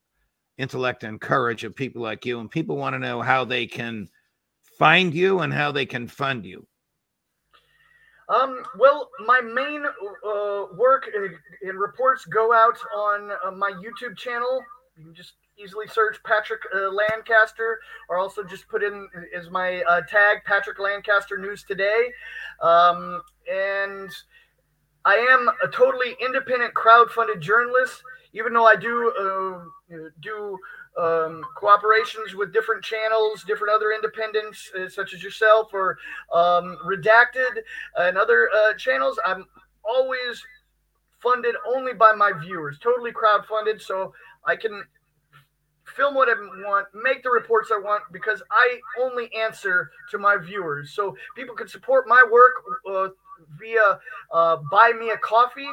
intellect 0.59 1.03
and 1.03 1.21
courage 1.21 1.65
of 1.65 1.75
people 1.75 2.01
like 2.01 2.25
you, 2.25 2.39
and 2.39 2.49
people 2.49 2.77
want 2.77 2.95
to 2.95 3.01
know 3.01 3.21
how 3.21 3.45
they 3.45 3.67
can 3.67 4.09
find 4.79 5.13
you 5.13 5.41
and 5.41 5.53
how 5.53 5.73
they 5.73 5.87
can 5.87 6.07
fund 6.07 6.47
you. 6.47 6.65
Um, 8.29 8.63
well, 8.79 9.11
my 9.27 9.41
main 9.41 9.85
uh, 9.85 10.67
work 10.77 11.11
and 11.63 11.81
reports 11.81 12.25
go 12.25 12.53
out 12.53 12.79
on 12.95 13.33
uh, 13.45 13.51
my 13.51 13.73
YouTube 13.73 14.17
channel. 14.17 14.63
You 14.97 15.07
can 15.07 15.15
just 15.15 15.33
easily 15.59 15.89
search 15.89 16.19
Patrick 16.25 16.61
uh, 16.73 16.91
Lancaster, 16.91 17.81
or 18.09 18.19
also 18.19 18.45
just 18.45 18.69
put 18.69 18.85
in 18.85 19.09
as 19.35 19.51
my 19.51 19.83
uh, 19.83 20.03
tag 20.03 20.39
Patrick 20.45 20.79
Lancaster 20.79 21.39
News 21.39 21.65
Today. 21.65 22.13
Um, 22.63 23.21
and 23.53 24.11
I 25.07 25.15
am 25.15 25.49
a 25.63 25.69
totally 25.69 26.17
independent, 26.21 26.75
crowd-funded 26.75 27.41
journalist. 27.41 28.03
Even 28.33 28.53
though 28.53 28.67
I 28.67 28.77
do 28.77 29.13
uh, 29.19 29.97
do 30.21 30.59
um, 30.99 31.43
cooperations 31.57 32.35
with 32.35 32.53
different 32.53 32.85
channels, 32.85 33.45
different 33.45 33.75
other 33.75 33.93
independents, 33.93 34.71
uh, 34.79 34.89
such 34.89 35.15
as 35.15 35.23
yourself 35.23 35.73
or 35.73 35.97
um, 36.35 36.77
Redacted 36.85 37.63
and 37.97 38.19
other 38.19 38.51
uh, 38.55 38.75
channels. 38.75 39.19
I'm 39.25 39.47
always 39.85 40.43
funded 41.23 41.55
only 41.67 41.95
by 41.95 42.13
my 42.13 42.33
viewers, 42.33 42.79
totally 42.79 43.13
crowd 43.13 43.47
funded, 43.47 43.81
so 43.81 44.13
I 44.45 44.57
can 44.57 44.85
film 45.85 46.15
what 46.15 46.29
I 46.29 46.35
want, 46.35 46.89
make 46.95 47.23
the 47.23 47.31
reports 47.31 47.71
I 47.73 47.79
want 47.79 48.03
because 48.13 48.43
I 48.51 48.81
only 49.01 49.31
answer 49.35 49.91
to 50.11 50.19
my 50.19 50.37
viewers. 50.37 50.93
So 50.93 51.17
people 51.35 51.55
can 51.55 51.69
support 51.69 52.07
my 52.09 52.27
work 52.31 52.53
uh, 52.91 53.09
via 53.59 53.99
uh, 54.33 54.57
Buy 54.71 54.93
Me 54.99 55.11
a 55.11 55.17
Coffee 55.19 55.71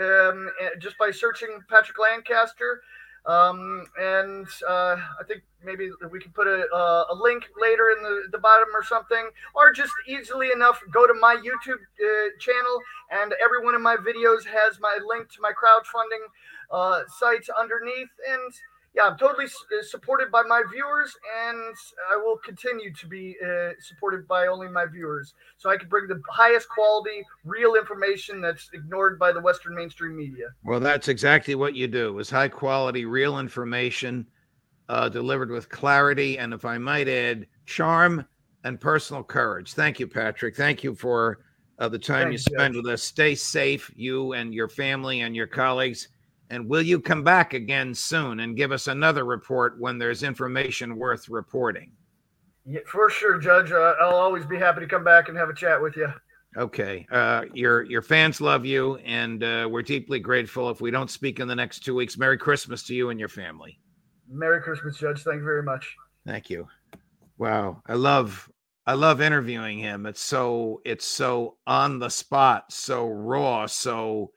um, 0.00 0.50
just 0.78 0.96
by 0.98 1.10
searching 1.10 1.60
Patrick 1.68 1.98
Lancaster. 1.98 2.80
Um, 3.26 3.84
and 4.00 4.46
uh, 4.66 4.96
I 4.96 5.24
think 5.28 5.42
maybe 5.62 5.90
we 6.10 6.20
can 6.20 6.32
put 6.32 6.46
a, 6.46 6.64
a 7.10 7.14
link 7.14 7.44
later 7.60 7.90
in 7.90 8.02
the, 8.02 8.22
the 8.32 8.38
bottom 8.38 8.68
or 8.74 8.82
something, 8.82 9.28
or 9.54 9.72
just 9.72 9.92
easily 10.08 10.50
enough 10.52 10.80
go 10.90 11.06
to 11.06 11.12
my 11.12 11.36
YouTube 11.36 11.74
uh, 11.76 12.30
channel, 12.38 12.80
and 13.10 13.34
every 13.44 13.62
one 13.62 13.74
of 13.74 13.82
my 13.82 13.96
videos 13.96 14.46
has 14.46 14.80
my 14.80 14.98
link 15.06 15.28
to 15.32 15.40
my 15.42 15.52
crowdfunding 15.52 16.24
uh, 16.70 17.02
site 17.18 17.44
underneath. 17.60 18.08
And 18.26 18.52
yeah, 18.94 19.04
I'm 19.04 19.16
totally 19.18 19.46
uh, 19.46 19.82
supported 19.82 20.32
by 20.32 20.42
my 20.42 20.62
viewers, 20.72 21.14
and 21.46 21.74
I 22.10 22.16
will 22.16 22.38
continue 22.38 22.92
to 22.92 23.06
be 23.06 23.36
uh, 23.44 23.70
supported 23.78 24.26
by 24.26 24.48
only 24.48 24.68
my 24.68 24.86
viewers, 24.86 25.34
so 25.58 25.70
I 25.70 25.76
can 25.76 25.88
bring 25.88 26.08
the 26.08 26.20
highest 26.28 26.68
quality, 26.68 27.24
real 27.44 27.76
information 27.76 28.40
that's 28.40 28.68
ignored 28.72 29.18
by 29.18 29.32
the 29.32 29.40
Western 29.40 29.74
mainstream 29.74 30.16
media. 30.16 30.46
Well, 30.64 30.80
that's 30.80 31.08
exactly 31.08 31.54
what 31.54 31.74
you 31.74 31.86
do: 31.86 32.18
is 32.18 32.30
high 32.30 32.48
quality, 32.48 33.04
real 33.04 33.38
information 33.38 34.26
uh, 34.88 35.08
delivered 35.08 35.50
with 35.50 35.68
clarity 35.68 36.38
and, 36.38 36.52
if 36.52 36.64
I 36.64 36.76
might 36.76 37.08
add, 37.08 37.46
charm 37.66 38.26
and 38.64 38.80
personal 38.80 39.22
courage. 39.22 39.72
Thank 39.72 40.00
you, 40.00 40.08
Patrick. 40.08 40.56
Thank 40.56 40.82
you 40.82 40.96
for 40.96 41.38
uh, 41.78 41.88
the 41.88 41.98
time 41.98 42.28
Thanks, 42.28 42.46
you 42.46 42.56
spend 42.56 42.74
with 42.74 42.86
us. 42.86 43.02
Stay 43.02 43.36
safe, 43.36 43.90
you 43.94 44.32
and 44.32 44.52
your 44.52 44.68
family 44.68 45.20
and 45.20 45.36
your 45.36 45.46
colleagues. 45.46 46.08
And 46.50 46.68
will 46.68 46.82
you 46.82 47.00
come 47.00 47.22
back 47.22 47.54
again 47.54 47.94
soon 47.94 48.40
and 48.40 48.56
give 48.56 48.72
us 48.72 48.88
another 48.88 49.24
report 49.24 49.80
when 49.80 49.98
there's 49.98 50.24
information 50.24 50.96
worth 50.96 51.28
reporting? 51.28 51.92
Yeah, 52.66 52.80
for 52.86 53.08
sure, 53.08 53.38
Judge. 53.38 53.70
Uh, 53.70 53.94
I'll 54.00 54.16
always 54.16 54.44
be 54.44 54.58
happy 54.58 54.80
to 54.80 54.86
come 54.86 55.04
back 55.04 55.28
and 55.28 55.38
have 55.38 55.48
a 55.48 55.54
chat 55.54 55.80
with 55.80 55.96
you. 55.96 56.12
Okay. 56.56 57.06
Uh, 57.10 57.44
your 57.54 57.84
your 57.84 58.02
fans 58.02 58.40
love 58.40 58.66
you, 58.66 58.96
and 58.96 59.44
uh, 59.44 59.68
we're 59.70 59.82
deeply 59.82 60.18
grateful. 60.18 60.68
If 60.70 60.80
we 60.80 60.90
don't 60.90 61.10
speak 61.10 61.38
in 61.38 61.46
the 61.46 61.54
next 61.54 61.84
two 61.84 61.94
weeks, 61.94 62.18
Merry 62.18 62.36
Christmas 62.36 62.82
to 62.84 62.94
you 62.94 63.10
and 63.10 63.20
your 63.20 63.28
family. 63.28 63.78
Merry 64.28 64.60
Christmas, 64.60 64.98
Judge. 64.98 65.22
Thank 65.22 65.38
you 65.38 65.44
very 65.44 65.62
much. 65.62 65.94
Thank 66.26 66.50
you. 66.50 66.66
Wow, 67.38 67.82
I 67.86 67.94
love 67.94 68.50
I 68.86 68.94
love 68.94 69.20
interviewing 69.20 69.78
him. 69.78 70.04
It's 70.04 70.20
so 70.20 70.80
it's 70.84 71.06
so 71.06 71.58
on 71.68 72.00
the 72.00 72.10
spot, 72.10 72.72
so 72.72 73.06
raw, 73.06 73.66
so 73.66 74.32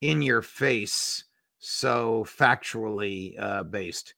in 0.00 0.22
your 0.22 0.42
face 0.42 1.24
so 1.58 2.24
factually 2.24 3.40
uh, 3.40 3.62
based. 3.62 4.14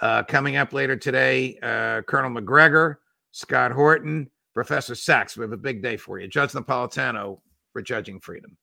Uh, 0.00 0.22
coming 0.24 0.56
up 0.56 0.72
later 0.72 0.96
today, 0.96 1.58
uh, 1.62 2.02
Colonel 2.02 2.30
Macgregor, 2.30 3.00
Scott 3.30 3.70
Horton, 3.70 4.28
Professor 4.52 4.94
Sachs. 4.94 5.36
We 5.36 5.42
have 5.42 5.52
a 5.52 5.56
big 5.56 5.82
day 5.82 5.96
for 5.96 6.18
you. 6.18 6.28
Judge 6.28 6.52
Napolitano 6.52 7.40
for 7.72 7.82
Judging 7.82 8.20
Freedom. 8.20 8.56